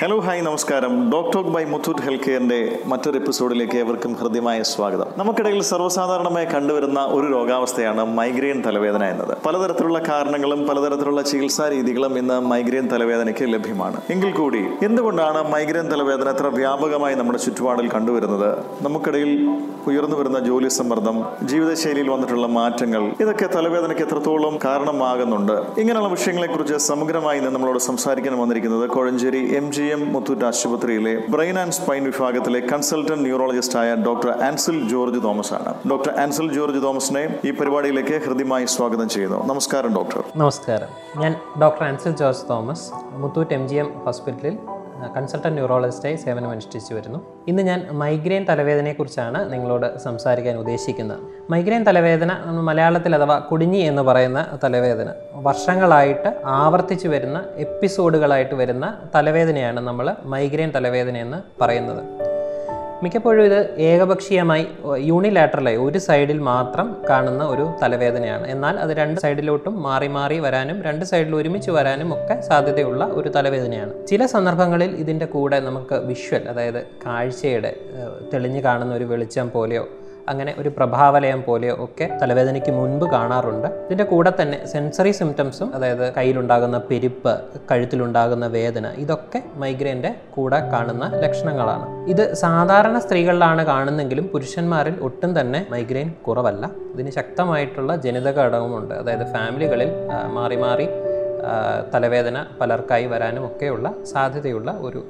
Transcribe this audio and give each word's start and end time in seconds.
Hello 0.00 0.18
hi 0.18 0.42
നമസ്കാരം. 0.42 1.10
Doctor 1.12 1.42
by 1.42 1.64
Muthoot 1.64 2.00
health 2.00 2.24
കെയറിന്റെ 2.24 2.78
മറ്റൊരു 2.86 3.18
എപ്പിസോഡിലേക്ക് 3.18 3.76
ഏവർക്കും 3.78 4.12
ഹൃദ്യമായ 4.14 4.62
സ്വാഗതം. 4.62 5.06
നമുക്കിടയിൽ 5.16 5.62
സർവസാധാരണമായി 5.62 6.44
കണ്ടുവരുന്ന 6.44 7.00
ഒരു 7.00 7.26
രോഗാവസ്ഥയാണ് 7.32 8.04
മൈഗ്രെയിൻ 8.18 8.62
തലവേദന 8.66 9.04
എന്നത്. 9.04 9.38
പലതരത്തിലുള്ള 9.46 9.98
കാരണങ്ങളും 10.08 10.68
പലതരത്തിലുള്ള 10.68 11.22
ചികിത്സാ 11.22 11.68
രീതികളും 11.68 12.18
ഇന്ന് 12.18 12.40
മൈഗ്രെയിൻ 12.40 12.88
തലവേദനയ്ക്ക് 12.92 13.52
ലഭ്യമാണ്. 13.52 14.00
എങ്കിൽ 14.10 14.30
കൂടി 14.30 14.62
എന്തുകൊണ്ടാണ് 14.82 15.52
മൈഗ്രെയിൻ 15.52 15.92
തലവേദന 15.92 16.30
ഇത്ര 16.30 16.46
വ്യാപകമായി 16.46 17.14
നമ്മുടെ 17.14 17.38
ചുറ്റുപാടിൽ 17.38 17.90
കണ്ടുവരുന്നത്? 17.90 18.58
നമുക്കിടയിൽ 18.82 19.48
ഉയർന്നു 19.86 20.16
വരുന്ന 20.16 20.38
ജോലി 20.38 20.68
സമ്മർദ്ദം 20.68 21.26
ജീവിതശൈലിയിൽ 21.42 22.10
വന്നിട്ടുള്ള 22.10 22.46
മാറ്റങ്ങൾ 22.46 23.12
ഇതൊക്കെ 23.20 23.46
തലവേദനയ്ക്ക് 23.46 24.02
എത്രത്തോളം 24.02 24.58
കാരണമാകുന്നുണ്ട്? 24.64 25.52
ഇങ്ങനെയുള്ള 25.52 26.08
വിഷയങ്ങളെക്കുറിച്ച് 26.08 26.74
സമഗ്രമായി 26.74 27.38
ഇന്ന് 27.38 27.50
നമ്മളോട് 27.50 27.78
സംസാരിക്കാൻ 27.78 28.38
വന്നിരിക്കുന്നത് 28.38 28.90
Kozhencherry 28.90 29.54
M 29.56 29.72
G 29.72 29.89
M 29.90 30.12
Muthoot 30.12 30.44
ആശുപത്രിയിലെ 30.44 31.14
ബ്രെയിൻ 31.30 31.58
ആൻഡ് 31.58 31.72
സ്പൈൻ 31.72 32.04
വിഭാഗത്തിലെ 32.04 32.60
കൺസൾട്ടന്റ് 32.60 33.24
ന്യൂറോളജിസ്റ്റ് 33.24 33.78
ആയ 33.78 33.94
ഡോക്ടർ 33.94 34.30
ആൻസിൽ 34.30 34.88
ജോർജ് 34.88 35.22
തോമസ് 35.22 35.52
ആണ് 35.54 35.74
ഡോക്ടർ 35.90 36.12
ആൻസിൽ 36.20 36.52
ജോർജ് 36.52 36.82
തോമസിനെ 36.82 37.38
ഈ 37.44 37.50
പരിപാടിയിലേക്ക് 37.50 38.24
ഹൃദ്യമായി 38.24 38.66
സ്വാഗതം 38.66 39.08
ചെയ്യുന്നു. 39.08 39.46
നമസ്കാരം 39.46 39.94
ഡോക്ടർ. 39.94 40.22
നമസ്കാരം. 40.36 41.20
ഞാൻ 41.20 41.34
doctor 41.62 41.84
Ansil 41.84 42.12
George 42.16 42.44
Thomas 42.50 42.86
Muthoot 43.12 43.54
M 43.54 43.68
G 43.68 43.74
M 43.74 43.90
ഹോസ്പിറ്റലിൽ 44.04 44.58
കൺസൾട്ടന്റ് 45.08 45.54
ന്യൂറോളജിസ്റ്റായി 45.54 46.16
സേവനമനുഷ്ഠിച്ചു 46.16 46.94
വരുന്നു. 46.94 47.44
ഇന്ന് 47.48 47.62
ഞാൻ 47.62 47.88
മൈഗ്രെയിൻ 47.92 48.44
തലവേദനയെക്കുറിച്ചാണ് 48.48 49.52
നിങ്ങളോട് 49.52 49.98
സംസാരിക്കാൻ 49.98 50.56
ഉദ്ദേശിക്കുന്നത്. 50.56 51.18
മൈഗ്രെയിൻ 51.50 51.82
തലവേദന 51.82 52.32
മലയാളത്തിൽ 52.44 53.14
അഥവാ 53.14 53.38
കുടിഞ്ഞി 53.38 53.78
എന്ന് 53.78 54.02
പറയുന്ന 54.02 54.58
തലവേദന. 54.64 55.08
വർഷങ്ങളായിട്ട് 55.32 56.40
ആവർത്തിച്ചു 56.44 57.08
വരുന്ന 57.08 57.44
എപ്പിസോഡുകളായിട്ട് 57.56 58.54
വരുന്ന 58.54 58.98
തലവേദനയാണ് 59.14 59.80
നമ്മൾ 59.80 60.16
മൈഗ്രെയിൻ 60.24 60.70
തലവേദന 60.70 61.16
എന്ന് 61.16 61.62
പറയുന്നത്. 61.62 62.19
മിക്കപ്പോഴും 63.02 63.42
ഇത് 63.44 63.60
ഏകപക്ഷീയമായി 63.90 64.64
യൂണിലാറ്ററലായി 65.10 65.76
ഒരു 65.76 65.98
സൈഡിൽ 65.98 66.38
മാത്രം 66.48 66.96
കാണുന്ന 67.08 67.42
ഒരു 67.44 67.64
തലവേദനയാണ്. 67.82 68.46
എന്നാൽ 68.54 68.74
അത് 68.78 68.90
രണ്ട് 69.00 69.20
സൈഡിലോട്ടും 69.20 69.82
മാറി 69.82 70.08
മാറി 70.16 70.38
വരാനും 70.38 70.82
രണ്ട് 70.82 71.04
സൈഡിൽ 71.04 71.34
ഒരുമിച്ച് 71.34 71.70
വരാനും 71.70 72.14
ഒക്കെ 72.14 72.40
സാധ്യതയുള്ള 72.40 73.04
ഒരു 73.04 73.28
തലവേദനയാണ്. 73.36 74.06
ചില 74.06 74.26
സന്ദർഭങ്ങളിൽ 74.26 74.92
ഇതിന്റെ 75.04 75.26
കൂടെ 75.26 75.60
നമുക്ക് 75.60 75.94
വിഷ്വൽ 75.94 76.44
അതായത് 76.48 76.80
കാഴ്ചയുടെ 77.06 77.72
തെളിഞ്ഞു 78.32 78.62
കാണുന്ന 78.64 78.94
ഒരു 78.94 79.04
വെളിച്ചം 79.04 79.50
പോലെയോ 79.50 79.86
അങ്ങനെ 80.32 80.52
ഒരു 80.60 80.70
പ്രഭാവലയം 80.76 81.40
പോലെയോ 81.46 81.74
ഒക്കെ 81.84 82.06
തലവേദനയ്ക്ക് 82.22 82.72
മുൻപ് 82.78 83.04
കാണാറുണ്ട്. 83.14 83.68
ഇതിന്റെ 83.86 84.06
കൂടെ 84.12 84.32
തന്നെ 84.40 84.58
സെൻസറി 84.72 85.12
സിംറ്റംസും 85.20 85.68
അതായത് 85.76 86.04
കയ്യിലുണ്ടാകുന്ന 86.18 86.78
പെരുപ്പ് 86.90 87.32
കഴുത്തിലുണ്ടാകുന്ന 87.70 88.46
വേദന 88.58 88.86
ഇതൊക്കെ 89.04 89.40
മൈഗ്രെയിന്റെ 89.62 90.12
കൂടെ 90.36 90.60
കാണുന്ന 90.72 91.04
ലക്ഷണങ്ങളാണ്. 91.24 91.86
ഇത് 92.12 92.24
സാധാരണ 92.44 92.98
സ്ത്രീകളിലാണ് 93.04 93.64
കാണുന്നെങ്കിലും 93.72 94.26
പുരുഷന്മാരിൽ 94.34 94.96
ഒട്ടും 95.08 95.40
തന്നെ 95.40 95.62
മൈഗ്രെയിൻ 95.70 96.10
കുറവല്ല. 96.26 96.64
ഇതിന് 96.94 97.12
ശക്തമായിട്ടുള്ള 97.18 97.90
ജനിതക 98.06 98.38
ഘടകമുണ്ട് 98.46 98.94
അതായത് 99.00 99.26
ഫാമിലികളിൽ 99.34 99.90
മാറി 100.38 100.58
മാറി 100.64 100.88
തലവേദന 101.92 102.38
പലർക്കായി 102.60 103.06
വരാനും 103.12 103.44
ഒക്കെയുള്ള 103.46 103.86
സാധ്യതയുള്ള 104.12 104.70
ഒരു 104.88 105.00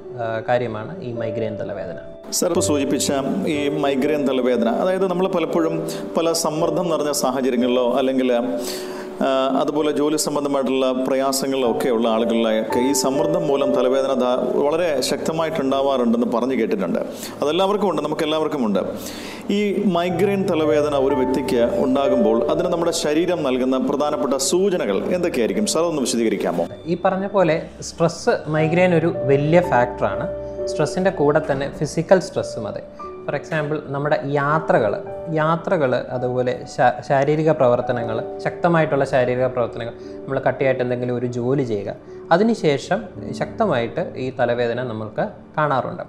കാര്യമാണ് 0.49 0.93
ഈ 1.07 1.11
മൈഗ്രെയിൻ 1.21 1.55
തലവേദന. 1.61 1.97
സർ 2.31 2.47
ഇപ്പോൾ 2.47 2.61
സൂചിപ്പിച്ച 2.61 3.11
ഈ 3.47 3.69
മൈഗ്രെയിൻ 3.69 4.27
തലവേദന 4.29 4.69
അതായത് 4.69 5.09
നമ്മൾ 5.11 5.27
പലപ്പോഴും 5.27 5.87
പല 6.17 6.31
സമ്മർദ്ദം 6.31 6.89
നിറഞ്ഞ 6.89 7.11
സാഹചര്യങ്ങളിലോ 7.11 7.93
അല്ലെങ്കിൽ 7.97 8.31
അതുപോലെ 9.61 9.91
ജോലി 9.91 10.17
സംബന്ധമായിട്ടുള്ള 10.17 10.91
പ്രയാസങ്ങളിലോ 10.91 11.71
ഒക്കെ 11.71 11.89
ഉള്ള 11.89 12.09
ആളുകളിലൊക്കെ 12.09 12.79
ഈ 12.79 12.93
സമ്മർദ്ദം 12.93 13.47
മൂലം 13.47 13.75
തലവേദന 13.75 14.13
വളരെ 14.65 15.01
ശക്തമായിട്ടുണ്ടാവാറുണ്ടെന്ന് 15.01 16.27
പറഞ്ഞു 16.37 16.55
കേട്ടിട്ടുണ്ട്. 16.61 16.99
അതെല്ലാവർക്കും 17.41 17.89
ഉണ്ട് 17.89 18.01
നമുക്ക് 18.01 18.23
എല്ലാവർക്കും 18.23 18.65
ഉണ്ട്. 18.65 18.79
ഈ 19.53 19.83
മൈഗ്രെയിൻ 19.85 20.43
തലവേദന 20.51 20.95
ഒരു 20.95 21.15
വ്യക്തിക്ക് 21.15 21.69
ഉണ്ടാകുമ്പോൾ 21.85 22.51
അതിന് 22.51 22.67
നമ്മുടെ 22.67 22.91
ശരീരം 22.91 23.43
നൽകുന്ന 23.43 23.77
പ്രധാനപ്പെട്ട 23.77 24.33
സൂചനകൾ 24.33 25.13
എന്തൊക്കെയായിരിക്കും? 25.13 25.67
സാർ 25.67 25.83
ഒന്ന് 25.83 26.01
വിശദീകരിക്കാമോ? 26.01 26.67
ഈ 26.85 26.97
പറഞ്ഞ 27.05 27.27
പോലെ 27.27 27.67
സ്ട്രെസ് 27.81 28.29
മൈഗ്രെയിൻ 28.47 28.95
ഒരു 28.95 29.07
വലിയ 29.07 29.61
ഫാക്ടറാണ് 29.61 30.40
സ്ട്രെസ്സിന്റെ 30.67 31.09
കൂടെ 31.09 31.41
തന്നെ 31.51 31.69
ഫിസിക്കൽ 31.71 32.19
സ്ട്രെസ്സും 32.19 32.67
അതെ. 32.67 32.81
ഫോർ 33.25 33.35
എക്സാമ്പിൾ 33.35 33.81
നമ്മുടെ 33.85 34.19
യാത്രകൾ 34.25 34.93
യാത്രകൾ 35.33 35.95
അതുപോലെ 35.95 36.65
ശാരീരിക 37.07 37.51
പ്രവർത്തനങ്ങൾ 37.51 38.39
ശക്തമായിട്ടുള്ള 38.43 39.05
ശാരീരിക 39.05 39.45
പ്രവർത്തനങ്ങൾ 39.45 39.93
നമ്മൾ 40.15 40.41
കട്ടിയായിട്ട് 40.47 40.83
എന്തെങ്കിലും 40.83 41.15
ഒരു 41.15 41.25
ജോലി 41.25 41.63
ചെയ്യുക 41.63 41.95
അതിനുശേഷം 42.31 42.99
ശക്തമായിട്ട് 43.33 44.13
ഈ 44.17 44.33
തലവേദന 44.39 44.83
നമ്മൾക്ക് 44.83 45.25
കാണാറുണ്ട്. 45.57 46.03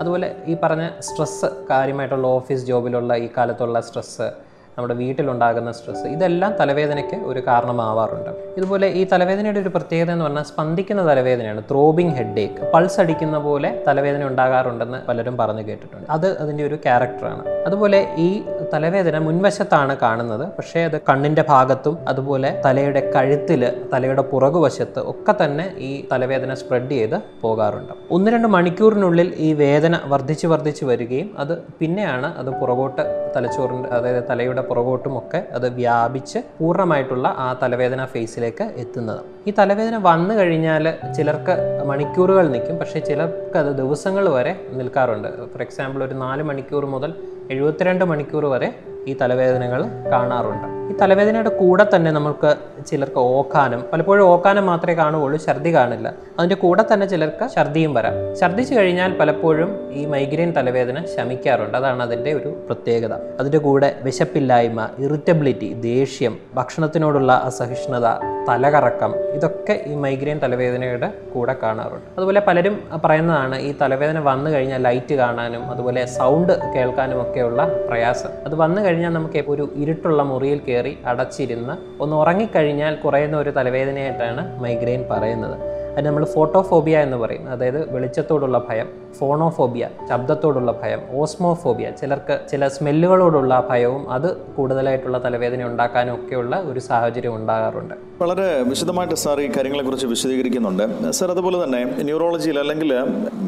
അതുപോലെ 0.00 0.36
ഈ 0.46 0.56
പറഞ്ഞ 0.62 0.88
സ്ട്രെസ്സ് 1.00 1.46
കാര്യമായിട്ടുള്ള 1.70 2.26
ഓഫീസ് 2.26 2.66
ജോബിലുള്ള 2.66 3.14
ഈ 3.14 3.28
കാലത്തുള്ള 3.36 3.80
സ്ട്രെസ്സ് 3.80 4.53
നമ്മുടെ 4.76 4.94
വീട്ടിലുണ്ടാകുന്ന 4.94 5.72
സ്ട്രെസ്സ് 5.72 6.06
ഇതെല്ലാം 6.14 6.52
തലവേദനയ്ക്ക് 6.60 7.16
ഒരു 7.30 7.40
കാരണമാവാറുണ്ട്. 7.48 8.30
ഇതുപോലെ 8.58 8.86
ഈ 9.00 9.02
തലവേദനയുടെ 9.12 9.60
ഒരു 9.60 9.68
പ്രത്യേകത 9.68 10.10
എന്ന് 10.10 10.24
പറഞ്ഞാൽ 10.24 10.42
സ്പന്ദിക്കുന്ന 10.42 11.02
തലവേദനയാണ്. 11.10 11.60
ത്രോബിങ് 11.70 12.14
ഹെഡ് 12.18 12.40
ഏക്ക് 12.44 12.70
പൾസ് 12.74 13.00
അടിക്കുന്ന 13.00 13.38
പോലെ 13.38 13.70
തലവേദന 13.88 14.24
ഉണ്ടാകാറുണ്ടെന്ന് 14.30 14.98
പലരും 15.08 15.36
പറഞ്ഞു 15.36 15.62
കേട്ടിട്ടുണ്ട്. 15.68 16.06
അത് 16.10 16.38
അതിന്റെ 16.38 16.64
ഒരു 16.66 16.74
ക്യാരക്ടറാണ് 16.74 17.44
അതുപോലെ 17.66 18.00
ഈ 18.18 18.28
തലവേദന 18.74 19.18
മുൻവശത്താണ് 19.18 19.96
കാണുന്നത്. 19.96 20.44
പക്ഷേ 20.58 20.80
അത് 20.84 21.00
കണ്ണിന്റെ 21.08 21.44
ഭാഗത്തും 21.48 21.98
അതുപോലെ 22.08 22.50
തലയുടെ 22.64 23.02
കഴുത്തിൽ 23.16 23.62
തലയുടെ 23.92 24.22
പുറകുവശത്ത് 24.22 25.00
ഒക്കെ 25.12 25.34
തന്നെ 25.44 25.66
ഈ 25.78 25.90
തലവേദന 26.12 26.54
സ്പ്രെഡ് 26.54 26.90
ചെയ്ത് 26.90 27.16
പോകാറുണ്ട്. 27.42 27.92
ഒന്ന് 28.10 28.30
രണ്ട് 28.30 28.48
മണിക്കൂറിനുള്ളിൽ 28.48 29.34
ഈ 29.36 29.52
വേദന 29.52 30.00
വർദ്ധിച്ചു 30.04 30.46
വർദ്ധിച്ചു 30.46 30.84
വരികയും 30.84 31.30
അത് 31.38 31.54
പിന്നെയാണ് 31.80 32.34
അത് 32.38 32.50
പുറകോട്ട് 32.60 33.02
തലച്ചോറിന്റെ 33.36 33.88
അതായത് 33.88 34.24
തലയുടെ 34.30 34.62
പുറകോട്ടും 34.62 35.18
ഒക്കെ 35.18 35.40
അത് 35.52 35.68
വ്യാപിച്ച് 35.74 36.38
പൂർണമായിട്ടുള്ള 36.58 37.28
ആ 37.38 37.58
തലവേദന 37.62 38.04
ഫേസിലേക്ക് 38.04 38.64
എത്തുന്നത്. 38.76 39.20
ഈ 39.48 39.52
തലവേദന 39.58 39.96
വന്നു 40.02 40.34
കഴിഞ്ഞാൽ 40.34 40.84
ചിലർക്ക് 41.16 41.56
മണിക്കൂറുകൾ 41.86 42.48
നിൽക്കും. 42.48 42.76
പക്ഷേ 42.78 43.00
ചിലർക്ക് 43.00 43.58
അത് 43.58 43.70
ദിവസങ്ങൾ 43.82 44.28
വരെ 44.28 44.52
നിൽക്കാറുണ്ട്. 44.72 45.28
ഫോർ 45.52 45.62
എക്സാമ്പിൾ 45.62 46.04
ഒരു 46.04 46.14
നാല് 46.14 46.42
മണിക്കൂർ 46.42 46.86
മുതൽ 46.86 47.14
എഴുപത്തിരണ്ട് 47.50 48.04
മണിക്കൂർ 48.04 48.44
വരെ 48.44 48.74
ഈ 49.08 49.16
തലവേദനകൾ 49.20 49.84
കാണാറുണ്ട്. 50.12 50.94
ഈ 50.94 50.96
തലവേദനയുടെ 50.96 51.48
കൂടെ 51.48 51.86
തന്നെ 51.96 52.10
നമുക്ക് 52.10 52.56
ചിലർക്ക് 52.86 53.18
ഓക്കാനം 53.18 53.84
പലപ്പോഴും 53.92 54.24
ഓക്കാനം 54.24 54.66
മാത്രമേ 54.66 54.94
കാണുകയുള്ളൂ 54.94 55.40
ഛർദി 55.46 55.74
കാണില്ല. 55.74 56.14
അതിന്റെ 56.38 56.54
കൂടെ 56.54 56.84
തന്നെ 56.92 57.06
ചിലർക്ക് 57.06 57.48
ഛർദിയും 57.54 57.94
വരാം. 57.94 58.36
ഛർദിച്ചു 58.40 58.74
കഴിഞ്ഞാൽ 58.74 59.18
പലപ്പോഴും 59.18 59.92
ഈ 59.92 60.06
മൈഗ്രെയിൻ 60.06 60.52
തലവേദന 60.52 61.04
ശമിക്കാറുണ്ട്. 61.16 61.76
അതാണ് 61.76 62.02
അതിന്റെ 62.02 62.32
ഒരു 62.32 62.48
പ്രത്യേകത. 62.66 63.14
അതിന്റെ 63.40 63.58
കൂടെ 63.58 63.96
വിശപ്പില്ലായ്മ 64.02 64.88
ഇറിറ്റബിലിറ്റി 64.98 65.72
ദേഷ്യം 65.72 66.38
ഭക്ഷണത്തിനോടുള്ള 66.54 67.32
അസഹിഷ്ണുത 67.32 68.33
തലകറക്കം. 68.48 69.12
ഇതൊക്കെ 69.36 69.74
ഈ 69.90 69.94
മൈഗ്രെയിൻ 70.04 70.38
തലവേദനയുടെ 70.44 71.08
കൂടെ 71.34 71.54
കാണാറുണ്ട്. 71.62 72.08
അതുപോലെ 72.16 72.40
പലരും 72.48 72.74
പറയുന്നതാണ് 73.04 73.56
ഈ 73.58 73.70
തലവേദന 73.82 74.18
വന്നു 74.30 74.50
കഴിഞ്ഞാൽ 74.50 74.82
ലൈറ്റ് 74.82 75.14
കാണാനും 75.14 75.70
അതുപോലെ 75.70 76.06
സൗണ്ട് 76.06 76.52
കേൾക്കാനും 76.74 77.20
ഒക്കെയുള്ള 77.22 77.62
പ്രയാസം. 77.88 78.32
അത് 78.46 78.54
വന്നു 78.54 78.82
കഴിഞ്ഞാൽ 78.82 79.12
നമുക്ക് 79.12 79.44
ഒരു 79.46 79.66
ഇരുട്ടുള്ള 79.76 80.22
മുറിയിൽ 80.22 80.60
കയറി 80.68 80.98
അടച്ചിരുന്ന് 81.06 81.76
ഒന്ന് 82.02 82.16
ഉറങ്ങിക്കഴിഞ്ഞാൽ 82.16 82.96
കുറയുന്ന 83.04 83.36
ഒരു 83.36 83.50
തലവേദനയായിട്ടാണ് 83.50 84.62
മൈഗ്രെയിൻ 84.62 85.04
പറയുന്നത്. 85.12 85.56
അത് 85.96 86.06
നമ്മൾ 86.06 86.24
ഫോട്ടോഫോബിയ 86.24 86.98
എന്ന് 86.98 87.16
പറയും. 87.16 87.44
അതായത് 87.52 87.94
വെളിച്ചത്തോടുള്ള 87.94 88.58
ഭയം 88.68 88.88
ഫോണോഫോബിയ 89.18 89.88
ശബ്ദത്തോടുള്ള 90.10 90.70
ഭയം 90.82 91.00
ഓസ്മോഫോബിയ 91.20 91.90
ചിലർക്ക് 92.00 92.38
ചില 92.50 92.68
സ്മെല്ലുകളോടുള്ള 92.68 93.66
ഭയവും 93.70 94.12
അത് 94.12 94.36
കൂടുതലായിട്ടുള്ള 94.36 95.18
തലവേദന 95.24 95.64
ഉണ്ടാക്കാനും 95.64 96.14
ഒക്കെയുള്ള 96.14 96.54
ഒരു 96.70 96.80
സാഹചര്യം 96.80 97.34
ഉണ്ടാകാറുണ്ട്. 97.36 97.94
വളരെ 98.22 98.62
വിശദമായിട്ട് 98.62 99.14
സാർ 99.14 99.40
ഈ 99.40 99.46
കാര്യങ്ങളെ 99.48 99.84
കുറിച്ച് 99.84 100.06
വിശദീകരിക്കുന്നുണ്ട്. 100.06 101.10
സാർ 101.10 101.30
അതുപോലെ 101.30 101.64
തന്നെ 101.64 101.80
ന്യൂറോളജിയിൽ 102.02 102.58
അല്ലെങ്കിൽ 102.58 102.90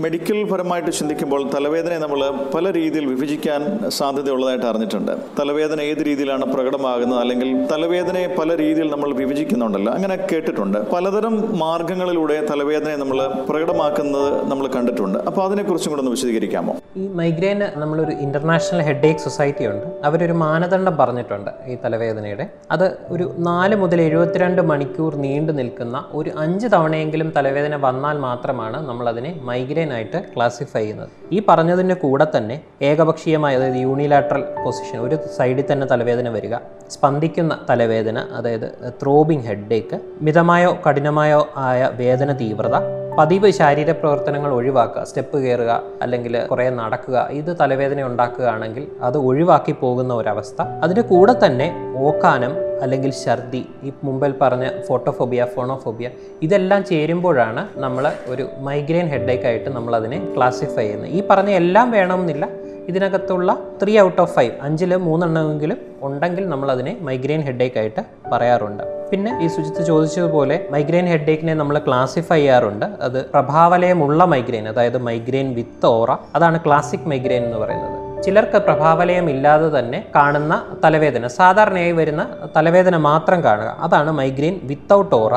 മെഡിക്കൽ 0.04 0.38
പരമായിട്ട് 0.52 0.90
ചിന്തിക്കുമ്പോൾ 0.90 1.50
തലവേദനയെ 1.54 1.98
നമ്മൾ 1.98 2.22
പല 2.54 2.72
രീതിയിൽ 2.72 3.06
വിഭജിക്കാൻ 3.06 3.90
സാധ്യതയുള്ളതായിട്ട് 3.98 4.66
അറിഞ്ഞിട്ടുണ്ട്. 4.66 5.12
തലവേദന 5.40 5.80
ഏത് 5.80 6.02
രീതിയിലാണ് 6.06 6.44
പ്രകടമാകുന്നത് 6.54 7.20
അല്ലെങ്കിൽ 7.20 7.50
തലവേദനയെ 7.72 8.36
പല 8.38 8.56
രീതിയിൽ 8.56 8.90
നമ്മൾ 8.90 9.14
വിഭജിക്കുന്നുണ്ടല്ലോ 9.14 9.92
അങ്ങനെ 9.92 10.16
കേട്ടിട്ടുണ്ട്. 10.32 10.78
പലതരം 10.90 11.58
മാർഗങ്ങളിലൂടെ 11.58 12.35
തലവേദനയെ 12.50 12.96
നമ്മൾ 13.02 13.18
പ്രകടമാക്കുന്നത് 13.48 14.28
നമ്മൾ 14.50 14.66
കണ്ടിട്ടുണ്ട്. 14.76 15.18
അപ്പോൾ 15.28 15.42
അതിനെക്കുറിച്ചും 15.46 15.90
കൂടെ 15.92 16.02
ഒന്ന് 16.02 16.12
വിശദീകരിക്കാമോ? 16.16 16.72
ഈ 16.96 17.04
മൈഗ്രെയിൻ 17.20 17.62
നമ്മളൊരു 17.82 18.12
ഇന്റർനാഷണൽ 18.26 18.82
ഹെഡ് 18.88 19.06
ഏക്ക് 19.10 19.20
സൊസൈറ്റി 19.20 19.66
ഉണ്ട്. 19.72 19.86
അവരൊരു 20.08 20.32
മാനദണ്ഡം 20.44 20.96
പറഞ്ഞിട്ടുണ്ട് 21.00 21.50
ഈ 21.72 21.76
തലവേദനയുടെ. 21.84 22.46
അത് 22.70 22.86
ഒരു 23.14 23.26
നാല് 23.48 23.76
മുതൽ 23.82 24.00
എഴുപത്തിരണ്ട് 24.00 24.62
മണിക്കൂർ 24.70 25.14
നീണ്ടു 25.26 25.52
നിൽക്കുന്ന 25.52 26.04
ഒരു 26.12 26.30
അഞ്ച് 26.44 26.66
തവണയെങ്കിലും 26.66 27.32
തലവേദന 27.36 27.76
വന്നാൽ 27.86 28.18
മാത്രമാണ് 28.26 28.80
നമ്മളതിനെ 28.88 29.32
മൈഗ്രെയിൻ 29.50 29.92
ആയിട്ട് 29.92 30.20
ക്ലാസിഫൈ 30.34 30.82
ചെയ്യുന്നത്. 30.82 31.08
ഈ 31.32 31.40
പറഞ്ഞതിന്റെ 31.48 31.94
കൂടെ 31.94 32.26
തന്നെ 32.36 32.56
ഏകപക്ഷീയമായ 32.82 33.56
അതായത് 33.58 33.78
യൂണിലാട്രൽ 33.86 34.42
പൊസിഷൻ 34.64 34.98
ഒരു 34.98 35.16
സൈഡിൽ 35.38 35.64
തന്നെ 35.72 35.86
തലവേദന 35.92 36.28
വരിക 36.28 36.54
സ്പന്ദിക്കുന്ന 36.90 37.52
തലവേദന 37.70 38.18
അതായത് 38.38 38.66
ത്രോബിങ് 39.02 39.44
ഹെഡ് 39.48 39.74
ഏക്ക് 39.78 39.96
മിതമായോ 40.26 40.70
കഠിനമായോ 40.86 41.40
ആയ 41.56 41.90
വേദന 41.96 42.25
തീവ്രത 42.32 42.76
പതിവ് 43.18 43.50
ശാരീര 43.50 43.90
പ്രവർത്തനങ്ങൾ 43.90 44.52
ഒഴിവാക്കുക 44.52 45.02
സ്റ്റെപ്പ് 45.02 45.38
കയറുക 45.38 45.82
അല്ലെങ്കിൽ 46.02 46.46
കുറേ 46.46 46.70
നടക്കുക 46.70 47.28
ഇത് 47.30 47.56
തലവേദന 47.60 48.02
ഉണ്ടാക്കുകയാണെങ്കിൽ 48.02 48.86
അത് 49.02 49.18
ഒഴിവാക്കി 49.18 49.72
പോകുന്ന 49.72 50.14
ഒരവസ്ഥ. 50.14 50.62
അതിന്റെ 50.62 51.02
കൂടെ 51.02 51.32
തന്നെ 51.44 51.92
ഓക്കാനം 51.96 52.66
അല്ലെങ്കിൽ 52.82 53.12
ഛർദി 53.24 53.66
ഈ 53.84 53.92
മുമ്പിൽ 54.04 54.34
പറഞ്ഞ 54.42 54.70
ഫോട്ടോഫോബിയ 54.88 55.44
ഫോണോഫോബിയ 55.44 56.10
ഇതെല്ലാം 56.42 56.84
ചേരുമ്പോഴാണ് 56.84 57.80
നമ്മൾ 57.80 58.12
ഒരു 58.26 58.48
മൈഗ്രെയിൻ 58.58 59.06
ഹെഡേക്ക് 59.06 59.44
ആയിട്ട് 59.44 59.70
നമ്മൾ 59.70 59.96
അതിനെ 59.96 60.32
ക്ലാസിഫൈ 60.36 60.84
ചെയ്യുന്നത്. 60.86 61.10
ഈ 61.10 61.22
പറഞ്ഞ 61.30 61.50
എല്ലാം 61.50 61.90
വേണമെന്നില്ല 61.90 62.48
ഇതിനകത്തുള്ള 62.88 63.58
ത്രീ 63.82 64.00
ഔട്ട് 64.00 64.20
ഓഫ് 64.20 64.34
ഫൈവ് 64.34 64.52
അഞ്ചിൽ 64.62 64.96
മൂന്നെണ്ണമെങ്കിലും 64.96 65.78
ഉണ്ടെങ്കിൽ 66.02 66.48
നമ്മൾ 66.48 66.70
അതിനെ 66.70 66.96
മൈഗ്രെയിൻ 67.00 67.40
ഹെഡേക്ക് 67.40 67.78
ആയിട്ട് 67.78 68.02
പറയാറുണ്ട്. 68.32 68.82
പിന്നെ 69.10 69.40
ഈ 69.44 69.46
ശുചിത്ത് 69.46 69.82
ചോദിച്ചതുപോലെ 69.86 70.66
മൈഗ്രെയിൻ 70.70 71.06
ഹെഡേക്കിനെ 71.06 71.54
നമ്മൾ 71.54 71.78
ക്ലാസിഫൈ 71.78 72.38
ചെയ്യാറുണ്ട്. 72.38 72.86
അത് 73.00 73.30
പ്രഭാവലയമുള്ള 73.30 74.24
മൈഗ്രെയിൻ 74.24 74.68
അതായത് 74.68 74.98
മൈഗ്രെയിൻ 74.98 75.54
വിത്ത് 75.54 75.86
ഓറ 75.86 76.16
അതാണ് 76.34 76.60
ക്ലാസിക് 76.66 77.06
മൈഗ്രെയിൻ 77.06 77.44
എന്ന് 77.44 77.58
പറയുന്നത്. 77.58 78.22
ചിലർക്ക് 78.22 78.58
പ്രഭാവലയം 78.58 79.30
ഇല്ലാതെ 79.30 79.78
തന്നെ 79.78 80.04
കാണുന്ന 80.14 80.62
തലവേദന 80.84 81.26
സാധാരണയായി 81.26 81.92
വരുന്ന 81.92 82.28
തലവേദന 82.56 82.96
മാത്രം 82.96 83.44
കാണുക. 83.44 83.76
അതാണ് 83.80 84.12
മൈഗ്രെയിൻ 84.12 84.60
വിത്തൗട്ട് 84.62 85.14
ഓറ 85.14 85.34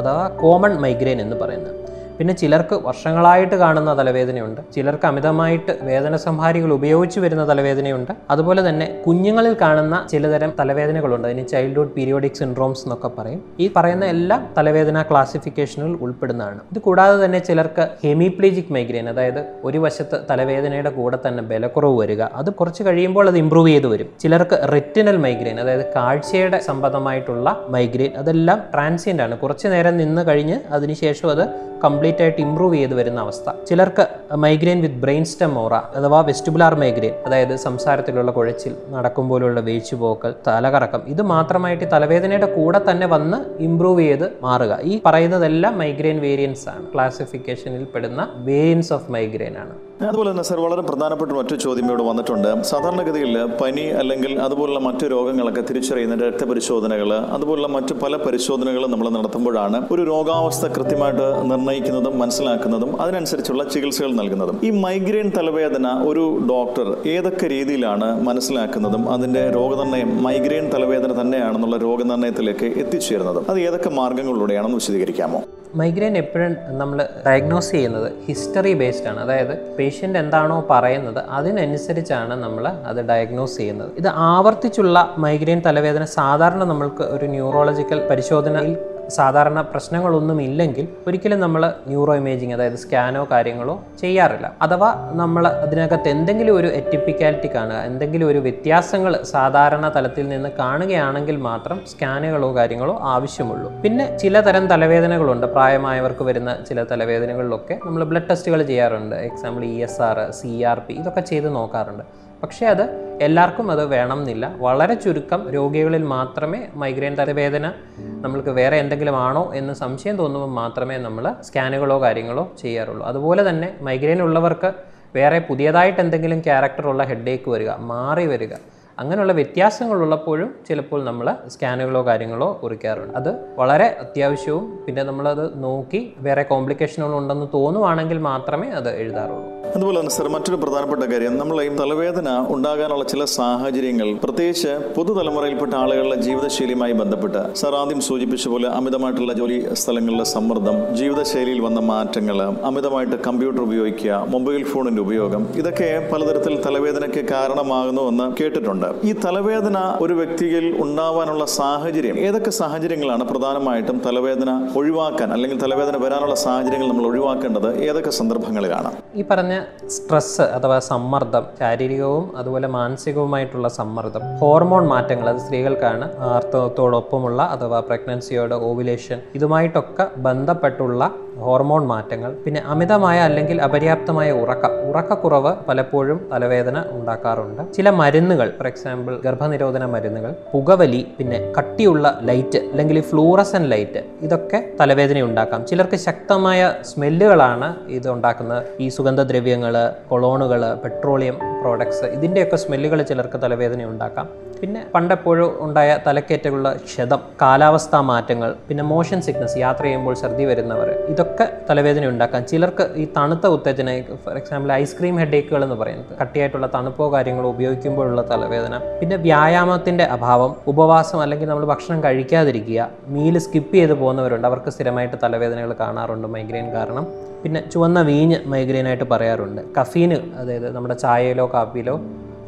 അഥവാ 0.00 0.28
കോമൺ 0.28 0.74
മൈഗ്രെയിൻ 0.74 1.20
എന്ന് 1.20 1.36
പറയുന്നത്. 1.36 1.89
പിന്നെ 2.20 2.34
ചിലർക്ക് 2.34 2.74
വർഷങ്ങളായിട്ട് 2.74 3.54
കാണുന്ന 3.54 3.98
തലവേദനയുണ്ട്. 3.98 4.60
ചിലർക്ക് 4.74 5.06
അമിതമായിട്ട് 5.06 5.78
വേദന 5.82 6.16
സംഹാരികൾ 6.16 6.72
ഉപയോഗിച്ച് 6.72 7.20
വരുന്ന 7.20 7.48
തലവേദനയുണ്ട്. 7.48 8.12
അതുപോലെ 8.30 8.68
തന്നെ 8.68 9.02
കുഞ്ഞുങ്ങളിൽ 9.06 9.56
കാണുന്ന 9.60 10.06
ചിലതരം 10.10 10.52
തലവേദനകളുണ്ട്. 10.58 11.28
അതിന് 11.28 11.48
ചൈൽഡ്ഹുഡ് 11.48 11.90
പീരിയോഡിക് 11.90 12.32
സിൻഡ്രോംസ് 12.32 12.82
എന്നൊക്കെ 12.82 13.08
പറയും. 13.08 13.44
ഈ 13.60 13.70
പറയുന്ന 13.76 14.04
എല്ലാ 14.04 14.46
തലവേദന 14.58 15.02
ക്ലാസിഫിക്കേഷനിൽ 15.02 15.94
ഉൾപ്പെടുന്നതാണ്. 16.00 16.60
ഇത് 16.72 16.78
കൂടാതെ 16.78 17.24
തന്നെ 17.24 17.38
ചിലർക്ക് 17.38 17.88
ഹെമിപ്ലീജിക് 18.04 18.72
മൈഗ്രെയിൻ 18.72 19.08
അതായത് 19.08 19.40
ഒരു 19.64 19.78
വശത്ത് 19.78 20.20
തലവേദനയുടെ 20.30 20.90
കൂടെ 20.90 21.18
തന്നെ 21.26 21.42
ബലക്കുറവ് 21.42 21.98
വരിക 21.98 22.22
അത് 22.22 22.52
കുറച്ച് 22.52 22.82
കഴിയുമ്പോൾ 22.82 23.28
അത് 23.28 23.38
ഇമ്പ്രൂവ് 23.38 23.68
ചെയ്ത് 23.68 23.86
വരും. 23.86 24.06
ചിലർക്ക് 24.20 24.72
റെറ്റിനൽ 24.72 25.16
മൈഗ്രെയിൻ 25.16 25.60
അതായത് 25.60 25.86
കാഴ്ചയുടെ 25.96 26.58
സംബന്ധമായിട്ടുള്ള 26.58 27.66
മൈഗ്രെയിൻ 27.68 28.12
അതെല്ലാം 28.16 28.62
ട്രാൻസിയന്റ് 28.74 29.22
ആണ്. 29.22 29.38
കുറച്ച് 29.38 29.68
നേരം 29.68 29.96
നിന്ന് 29.96 30.26
കഴിഞ്ഞ് 30.26 30.60
അതിനുശേഷം 30.70 31.30
അത് 31.30 31.69
കംപ്ലീറ്റ് 31.84 32.22
ആയിട്ട് 32.22 32.40
ഇമ്പ്രൂവ് 32.40 32.74
ചെയ്ത് 32.74 32.94
വരുന്ന 32.94 33.20
അവസ്ഥ. 33.20 33.50
ചിലർക്ക് 33.66 34.06
migraine 34.34 34.80
with 34.80 35.00
brain 35.04 35.24
stem 35.24 35.58
aura 35.58 35.74
അഥവാ 35.74 36.20
വെസ്റ്റിബുലാർ 36.20 36.74
മൈഗ്രെയിൻ 36.74 37.14
അതായത് 37.26 37.56
സംസാരത്തിലുള്ള 37.56 38.30
കുഴച്ചിൽ 38.30 38.76
നടക്കുമ്പോഴുള്ള 38.88 39.60
വീഴ്ചപോക്കൽ 39.60 40.34
തലകറക്കം 40.48 41.02
ഇത് 41.06 41.22
മാത്രമായിട്ട് 41.22 41.84
തലവേദനയുടെ 41.92 42.54
കൂടെ 42.54 42.80
തന്നെ 42.90 43.06
വന്ന് 43.06 43.62
ഇമ്പ്രൂവ് 43.62 44.00
ചെയ്ത് 44.00 44.26
മാറുക. 44.42 44.78
ഈ 44.82 45.00
പറയുന്നതെല്ലാം 45.06 45.78
മൈഗ്രെയിൻ 45.78 46.20
വേരിയൻസ് 46.20 46.68
ആണ് 46.68 46.86
ക്ലാസിഫിക്കേഷനിൽ 46.94 47.84
പെടുന്ന 47.94 48.28
വേരിയൻസ് 48.50 48.92
ഓഫ് 48.92 49.12
മൈഗ്രെയിൻ 49.12 49.58
ആണ്. 49.58 49.89
അതുപോലെ 50.08 50.30
തന്നെ 50.30 50.42
സർ 50.42 50.60
വളരെ 50.60 50.82
പ്രധാനപ്പെട്ട 50.82 51.32
മറ്റു 51.32 51.54
ചോദ്യം 51.54 51.86
ഇവിടെ 51.88 52.02
വന്നിട്ടുണ്ട്. 52.02 52.62
സാധാരണഗതിയിൽ 52.62 53.44
പനി 53.60 53.80
അല്ലെങ്കിൽ 53.80 54.40
അതുപോലുള്ള 54.40 54.78
മറ്റു 54.78 55.06
രോഗങ്ങളൊക്കെ 55.06 55.60
തിരിച്ചറിയുന്ന 55.60 56.14
രക്തപരിശോധനകൾ 56.14 57.14
അതുപോലുള്ള 57.14 57.68
മറ്റു 57.68 57.94
പല 57.94 58.16
പരിശോധനകളും 58.16 58.90
നമ്മൾ 58.90 59.08
നടത്തുമ്പോഴാണ് 59.08 59.86
ഒരു 59.90 60.02
രോഗാവസ്ഥ 60.02 60.66
കൃത്യമായിട്ട് 60.66 61.50
നിർണയിക്കുന്നതും 61.50 62.18
മനസ്സിലാക്കുന്നതും 62.18 63.02
അതിനനുസരിച്ചുള്ള 63.02 63.64
ചികിത്സകൾ 63.64 64.12
നൽകുന്നതും. 64.12 64.60
ഈ 64.64 64.70
മൈഗ്രെയിൻ 64.70 65.30
തലവേദന 65.38 65.86
ഒരു 66.08 66.46
ഡോക്ടർ 66.50 67.08
ഏതൊക്കെ 67.08 67.46
രീതിയിലാണ് 67.46 68.22
മനസ്സിലാക്കുന്നതും 68.28 69.12
അതിന്റെ 69.12 69.44
രോഗനിർണയം 69.54 70.22
മൈഗ്രെയിൻ 70.22 70.68
തലവേദന 70.74 71.20
തന്നെയാണെന്നുള്ള 71.20 71.76
രോഗനിർണയത്തിലേക്ക് 71.76 72.66
എത്തിച്ചേരുന്നതും 72.84 73.50
അത് 73.50 73.60
ഏതൊക്കെ 73.60 73.90
മാർഗങ്ങളിലൂടെയാണെന്ന് 73.90 74.76
വിശദീകരിക്കാമോ? 74.76 75.40
മൈഗ്രെയിൻ 75.76 76.18
എപ്പോഴും 76.18 76.56
നമ്മൾ 76.78 77.08
ഡയഗ്നോസ് 77.26 77.70
ചെയ്യുന്നത് 77.70 78.12
ഹിസ്റ്ററി 78.28 78.72
ബേസ്ഡ് 78.74 79.08
ആണ്. 79.08 79.20
അതായത് 79.20 79.52
പേഷ്യന്റ് 79.90 80.18
എന്താണോ 80.18 80.56
പറയുന്നത് 80.70 81.18
അതിനനുസരിച്ചാണ് 81.36 82.34
നമ്മൾ 82.42 82.64
അത് 82.90 82.98
ഡയഗ്നോസ് 83.08 83.56
ചെയ്യുന്നത്. 83.60 83.90
ഇത് 84.00 84.08
ആവർത്തിച്ചുള്ള 84.32 84.96
മൈഗ്രെയിൻ 85.24 85.60
തലവേദന 85.66 86.04
സാധാരണ 86.18 86.62
നമ്മൾക്ക് 86.70 87.04
ഒരു 87.14 87.26
ന്യൂറോളജിക്കൽ 87.34 87.98
പരിശോധനയിൽ 88.10 88.72
സാധാരണ 89.10 89.60
പ്രശ്നങ്ങളൊന്നും 89.60 90.42
ഇല്ലെങ്കിൽ 90.42 90.88
ഒരിക്കലും 91.06 91.40
നമ്മൾ 91.40 91.62
ന്യൂറോ 91.88 92.14
ഇമേജിങ് 92.14 92.54
അതായത് 92.54 92.78
സ്കാനോ 92.84 93.22
കാര്യങ്ങളോ 93.32 93.74
ചെയ്യാറില്ല. 94.00 94.52
അഥവാ 94.62 94.90
നമ്മൾ 95.12 95.46
അതിനകത്ത് 95.46 96.08
എന്തെങ്കിലും 96.08 96.56
ഒരു 96.56 96.66
എറ്റിപ്പിക്കാലിറ്റി 96.66 97.50
കാണുക 97.54 97.78
എന്തെങ്കിലും 97.90 98.26
ഒരു 98.26 98.38
വ്യത്യാസങ്ങൾ 98.38 99.22
സാധാരണ 99.22 99.88
തലത്തിൽ 99.96 100.28
നിന്ന് 100.28 100.48
കാണുകയാണെങ്കിൽ 100.58 101.36
മാത്രം 101.36 101.80
സ്കാനുകളോ 101.92 102.56
കാര്യങ്ങളോ 102.56 102.98
ആവശ്യമുള്ളൂ. 103.14 103.70
പിന്നെ 103.82 104.06
ചില 104.18 104.40
തരം 104.40 104.66
തലവേദനകളുണ്ട്. 104.66 105.46
പ്രായമായവർക്ക് 105.46 106.22
വരുന്ന 106.22 106.56
ചില 106.68 106.84
തലവേദനകളിലൊക്കെ 106.84 107.76
നമ്മൾ 107.86 108.04
ബ്ലഡ് 108.04 108.28
ടെസ്റ്റുകൾ 108.30 108.62
ചെയ്യാറുണ്ട്. 108.62 109.16
Example 109.16 109.64
E 109.64 109.76
S 109.88 110.02
R 110.02 110.30
C 110.30 110.62
R 110.62 110.78
P 110.88 110.94
ഇതൊക്കെ 110.94 111.20
ചെയ്ത് 111.20 111.54
നോക്കാറുണ്ട്. 111.54 112.19
പക്ഷേ 112.42 112.66
അത് 112.66 112.82
എല്ലാവർക്കും 113.22 113.70
അത് 113.70 113.86
വേണം 113.86 114.18
എന്നില്ല 114.18 114.54
വളരെ 114.58 114.94
ചുരുക്കം 114.94 115.50
രോഗികളിൽ 115.50 116.02
മാത്രമേ 116.02 116.66
മൈഗ്രെയിൻ 116.74 117.16
തലവേദന 117.16 117.66
നമ്മൾക്ക് 117.98 118.48
വേറെ 118.50 118.76
എന്തെങ്കിലും 118.76 119.16
ആണോ 119.16 119.52
എന്ന് 119.54 119.72
സംശയം 119.74 120.16
തോന്നുമ്പോൾ 120.16 120.48
മാത്രമേ 120.50 120.96
നമ്മൾ 120.96 121.34
സ്കാനുകളോ 121.40 122.02
കാര്യങ്ങളോ 122.02 122.52
ചെയ്യാറുള്ളൂ. 122.62 123.06
അതുപോലെ 123.06 123.48
തന്നെ 123.48 123.74
മൈഗ്രെയിൻ 123.80 124.22
ഉള്ളവർക്ക് 124.22 124.70
വേറെ 125.14 125.38
പുതിയതായിട്ട് 125.38 126.00
എന്തെങ്കിലും 126.00 126.40
ക്യാരക്ടറുള്ള 126.40 127.02
ഹെഡേക്ക് 127.02 127.50
വരിക 127.50 127.70
മാറി 127.70 128.26
വരിക 128.26 128.52
അങ്ങനെയുള്ള 129.00 129.32
വ്യത്യാസങ്ങളുള്ളപ്പോഴും 129.32 130.48
ചിലപ്പോൾ 130.68 131.04
നമ്മൾ 131.04 131.26
സ്കാനുകളോ 131.48 132.06
കാര്യങ്ങളോ 132.06 132.48
കുറിക്കാറുണ്ട്. 132.62 133.14
അത് 133.16 133.30
വളരെ 133.60 133.86
അത്യാവശ്യവും 134.00 134.78
പിന്നെ 134.86 135.02
നമ്മളത് 135.02 135.62
നോക്കി 135.64 136.00
വേറെ 136.18 136.42
കോംപ്ലിക്കേഷനുകൾ 136.42 137.14
ഉണ്ടെന്ന് 137.18 137.46
തോന്നുവാണെങ്കിൽ 137.54 138.18
മാത്രമേ 138.18 138.68
അത് 138.80 138.90
എഴുതാറുള്ളൂ. 138.96 139.46
അതുപോലെ 139.76 139.96
തന്നെ 140.00 140.10
സാർ 140.10 140.28
മറ്റൊരു 140.28 140.56
പ്രധാനപ്പെട്ട 140.56 141.04
കാര്യം 141.12 141.34
നമ്മൾ 141.38 141.56
ഈ 141.62 141.68
തലവേദന 141.80 142.28
ഉണ്ടാകാനുള്ള 142.48 143.04
ചില 143.04 143.24
സാഹചര്യങ്ങൾ 143.24 144.08
പ്രത്യേകിച്ച് 144.24 144.72
പുതുതലമുറയിൽപ്പെട്ട 144.96 145.74
ആളുകളുടെ 145.74 146.16
ജീവിതശൈലിയുമായി 146.26 146.92
ബന്ധപ്പെട്ട്. 146.92 147.42
സാർ 147.54 147.74
ആദ്യം 147.74 148.00
സൂചിപ്പിച്ച 148.00 148.48
പോലെ 148.48 148.68
അമിതമായിട്ടുള്ള 148.68 149.32
ജോലി 149.32 149.58
സ്ഥലങ്ങളിലെ 149.74 150.24
സമ്മർദ്ദം 150.24 150.96
ജീവിതശൈലിയിൽ 150.96 151.60
വന്ന 151.60 151.80
മാറ്റങ്ങൾ 151.92 152.40
അമിതമായിട്ട് 152.70 153.16
കമ്പ്യൂട്ടർ 153.28 153.62
ഉപയോഗിക്കുക 153.68 154.26
മൊബൈൽ 154.34 154.64
ഫോണിന്റെ 154.64 155.02
ഉപയോഗം 155.02 155.44
ഇതൊക്കെ 155.54 155.90
പലതരത്തിൽ 156.12 156.56
തലവേദനയ്ക്ക് 156.66 157.24
കാരണമാകുന്നുവെന്ന് 157.34 158.28
കേട്ടിട്ടുണ്ട്. 158.42 158.89
ഈ 159.04 159.12
തലവേദന 159.24 159.78
ഒരു 160.00 160.14
വ്യക്തിയിൽ 160.14 160.64
ഉണ്ടാവാനുള്ള 160.80 161.44
സാഹചര്യം 161.54 162.16
ഏതൊക്കെ 162.24 162.52
സാഹചര്യങ്ങളാണ് 162.58 163.24
പ്രധാനമായിട്ടും 163.24 163.96
തലവേദന 164.06 164.50
ഒഴിവാക്കാൻ 164.74 165.28
അല്ലെങ്കിൽ 165.32 165.58
തലവേദന 165.62 165.96
വരാനുള്ള 165.96 166.36
സാഹചര്യങ്ങൾ 166.44 166.88
നമ്മൾ 166.88 167.06
ഒഴിവാക്കേണ്ടത് 167.06 167.68
ഏതൊക്കെ 167.88 168.10
സന്ദർഭങ്ങളിലാണ്? 168.10 168.90
ഈ 169.16 169.24
പറഞ്ഞ 169.30 169.54
സ്ട്രെസ് 169.88 170.46
അഥവാ 170.56 170.78
സമ്മർദ്ദം 170.90 171.46
ശാരീരികവും 171.60 172.24
അതുപോലെ 172.36 172.68
മാനസികവുമായിട്ടുള്ള 172.76 173.68
സമ്മർദ്ദം 173.78 174.24
ഹോർമോൺ 174.38 174.84
മാറ്റങ്ങൾ 174.88 175.28
അത് 175.28 175.40
സ്ത്രീകൾക്കാണ് 175.40 176.06
ആർത്തവത്തോടൊപ്പമുള്ള 176.30 177.42
അഥവാ 177.54 177.80
പ്രഗ്നൻസിയോട് 177.80 178.54
ഓവുലേഷൻ 178.62 179.18
ഇതുമായിട്ടൊക്കെ 179.34 180.06
ബന്ധപ്പെട്ടുള്ള 180.20 181.02
ഹോർമോൺ 181.44 181.82
മാറ്റങ്ങൾ 181.92 182.30
പിന്നെ 182.44 182.60
അമിതമായ 182.72 183.18
അല്ലെങ്കിൽ 183.28 183.56
അപര്യാപ്തമായ 183.66 184.30
ഉറക്കം 184.42 184.72
ഉറക്കക്കുറവ് 184.90 185.52
പലപ്പോഴും 185.68 186.18
തലവേദന 186.32 186.76
ഉണ്ടാക്കാറുണ്ട്. 186.96 187.62
ചില 187.76 187.90
മരുന്നുകൾ 188.00 188.48
ഫോർ 188.58 188.68
എക്സാമ്പിൾ 188.72 189.14
ഗർഭനിരോധന 189.26 189.84
മരുന്നുകൾ 189.94 190.32
പുകവലി 190.52 191.02
പിന്നെ 191.18 191.38
കട്ടിയുള്ള 191.58 192.06
ലൈറ്റ് 192.30 192.60
അല്ലെങ്കിൽ 192.70 193.00
ഫ്ലൂറസൻ 193.10 193.64
ലൈറ്റ് 193.72 194.02
ഇതൊക്കെ 194.26 194.60
തലവേദന 194.80 195.22
ഉണ്ടാക്കാം 195.28 195.66
ചിലർക്ക് 195.70 196.00
ശക്തമായ 196.08 196.60
സ്മെല്ലുകളാണ് 196.90 197.68
ഇത് 197.98 198.08
ഉണ്ടാക്കുന്നത്. 198.14 198.62
ഈ 198.80 198.88
സുഗന്ധദ്രവ്യങ്ങൾ 198.96 199.74
കൊളോണുകൾ 200.10 200.62
പെട്രോളിയം 200.84 201.36
പ്രോഡക്ട്സ് 201.62 202.06
ഇതിന്റെയൊക്കെ 202.16 202.56
സ്മെല്ലുകൾ 202.62 203.00
ചിലർക്ക് 203.10 203.38
തലവേദന 203.44 203.84
ഉണ്ടാക്കാം. 203.92 204.26
പിന്നെ 204.60 204.80
പണ്ടെപ്പോഴും 204.94 205.50
ഉണ്ടായ 205.64 205.90
തലക്കേറ്റുള്ള 206.06 206.72
ക്ഷതം 206.86 207.20
കാലാവസ്ഥാ 207.42 207.98
മാറ്റങ്ങൾ 208.10 208.50
പിന്നെ 208.68 208.84
മോഷൻ 208.90 209.20
സിക്നസ് 209.26 209.56
യാത്ര 209.62 209.82
ചെയ്യുമ്പോൾ 209.84 210.14
ഛർദി 210.22 210.44
വരുന്നവർ 210.50 210.88
ഇതൊക്കെ 211.12 211.46
തലവേദന 211.70 212.04
ഉണ്ടാക്കാം. 212.12 212.42
ചിലർക്ക് 212.50 212.86
ഈ 213.02 213.04
തണുത്ത 213.16 213.46
ഉത്തേജന 213.56 213.88
ഫോർ 214.24 214.36
എക്സാമ്പിൾ 214.40 214.72
ഐസ്ക്രീം 214.72 215.16
ഹെഡേക്കുകൾ 215.22 215.64
എന്ന് 215.68 215.78
പറയുന്നത് 215.82 216.12
കട്ടിയായിട്ടുള്ള 216.20 216.68
തണുപ്പോ 216.74 217.06
കാര്യങ്ങളോ 217.14 217.50
ഉപയോഗിക്കുമ്പോഴുള്ള 217.56 218.24
തലവേദന. 218.32 218.74
പിന്നെ 219.00 219.18
വ്യായാമത്തിന്റെ 219.26 220.06
അഭാവം 220.16 220.54
ഉപവാസം 220.74 221.20
അല്ലെങ്കിൽ 221.26 221.50
നമ്മൾ 221.52 221.66
ഭക്ഷണം 221.72 222.00
കഴിക്കാതിരിക്കുക 222.08 222.90
മീൽ 223.16 223.38
സ്കിപ്പ് 223.46 223.74
ചെയ്ത് 223.80 223.96
പോകുന്നവരുണ്ട്. 224.02 224.46
അവർക്ക് 224.52 224.72
സ്ഥിരമായിട്ട് 224.76 225.16
തലവേദനകൾ 225.24 225.72
കാണാറുണ്ട് 225.82 226.28
മൈഗ്രെയിൻ 226.36 226.68
കാരണം. 226.76 227.06
പിന്നെ 227.42 227.60
ചുവന്ന 227.72 228.02
വീഞ്ഞ് 228.02 228.38
മൈഗ്രെയിനായിട്ട് 228.46 229.04
പറയാറുണ്ട്. 229.04 229.60
കഫീന് 229.78 230.18
അതായത് 230.40 230.76
നമ്മുടെ 230.76 230.94
ചായയിലോ 230.94 231.46
കാപ്പിയിലോ 231.54 231.94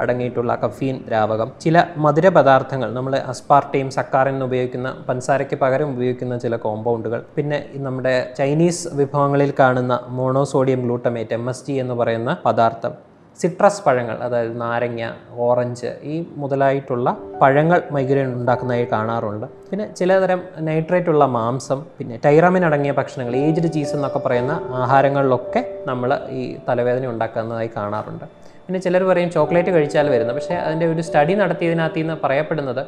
അടങ്ങിയിട്ടുള്ള 0.01 0.53
കഫീൻ 0.65 0.97
ദ്രാവകം. 1.07 1.49
ചില 1.61 1.85
മധുര 1.97 2.29
പദാർത്ഥങ്ങൾ 2.29 2.89
നമ്മൾ 2.93 3.13
അസ്പാർട്ടയും 3.33 3.91
സക്കാറിൻ 3.91 4.35
എന്ന് 4.35 4.45
ഉപയോഗിക്കുന്ന 4.45 4.89
പഞ്ചസാരയ്ക്ക് 5.09 5.57
പകരം 5.57 5.89
ഉപയോഗിക്കുന്ന 5.95 6.39
ചില 6.39 6.57
കോമ്പൗണ്ടുകൾ 6.57 7.23
പിന്നെ 7.37 7.59
നമ്മുടെ 7.75 8.15
ചൈനീസ് 8.39 8.89
വിഭവങ്ങളിൽ 8.95 9.53
കാണുന്ന 9.61 10.01
monosodium 10.19 10.83
glutamate 10.85 11.33
M 11.33 11.51
S 11.51 11.67
G 11.67 11.73
എന്ന് 11.73 11.95
പറയുന്ന 11.95 12.37
പദാർത്ഥം. 12.47 13.12
സിട്രസ് 13.41 13.83
പഴങ്ങൾ 13.87 14.17
അതായത് 14.25 14.61
നാരങ്ങ 14.61 15.03
ഓറഞ്ച് 15.45 15.91
ഈ 16.13 16.17
മുതലായിട്ടുള്ള 16.37 17.17
പഴങ്ങൾ 17.43 17.83
മൈഗ്രെയിൻ 17.95 18.29
ഉണ്ടാക്കുന്നതായി 18.39 18.87
കാണാറുണ്ട്. 18.93 19.47
പിന്നെ 19.71 19.87
ചിലതരം 19.99 20.41
നൈട്രേറ്റ് 20.69 21.11
ഉള്ള 21.13 21.27
മാംസം 21.37 21.81
പിന്നെ 21.99 22.17
ടൈറാമിൻ 22.25 22.65
അടങ്ങിയ 22.65 22.93
ഭക്ഷണങ്ങൾ 22.93 23.37
ഏജ്ഡ് 23.37 23.71
ചീസ് 23.73 23.95
എന്നൊക്കെ 23.97 24.23
പറയുന്ന 24.27 24.55
ആഹാരങ്ങളിലൊക്കെ 24.83 25.63
നമ്മൾ 25.87 26.13
ഈ 26.41 26.43
തലവേദന 26.69 27.07
ഉണ്ടാക്കുന്നതായി 27.15 27.71
കാണാറുണ്ട്. 27.77 28.27
പിന്നെ 28.67 28.81
ചിലർ 28.81 29.03
പറയും 29.03 29.31
ചോക്ലേറ്റ് 29.31 29.71
കഴിച്ചാൽ 29.71 30.09
വരുന്നത് 30.09 30.37
പക്ഷേ 30.37 30.55
അതിന്റെ 30.67 30.87
ഒരു 30.93 31.03
സ്റ്റഡി 31.09 31.35
നടത്തിയതിനകത്ത് 31.35 32.03
നിന്ന് 32.03 32.17
പറയപ്പെടുന്നത് 32.25 32.83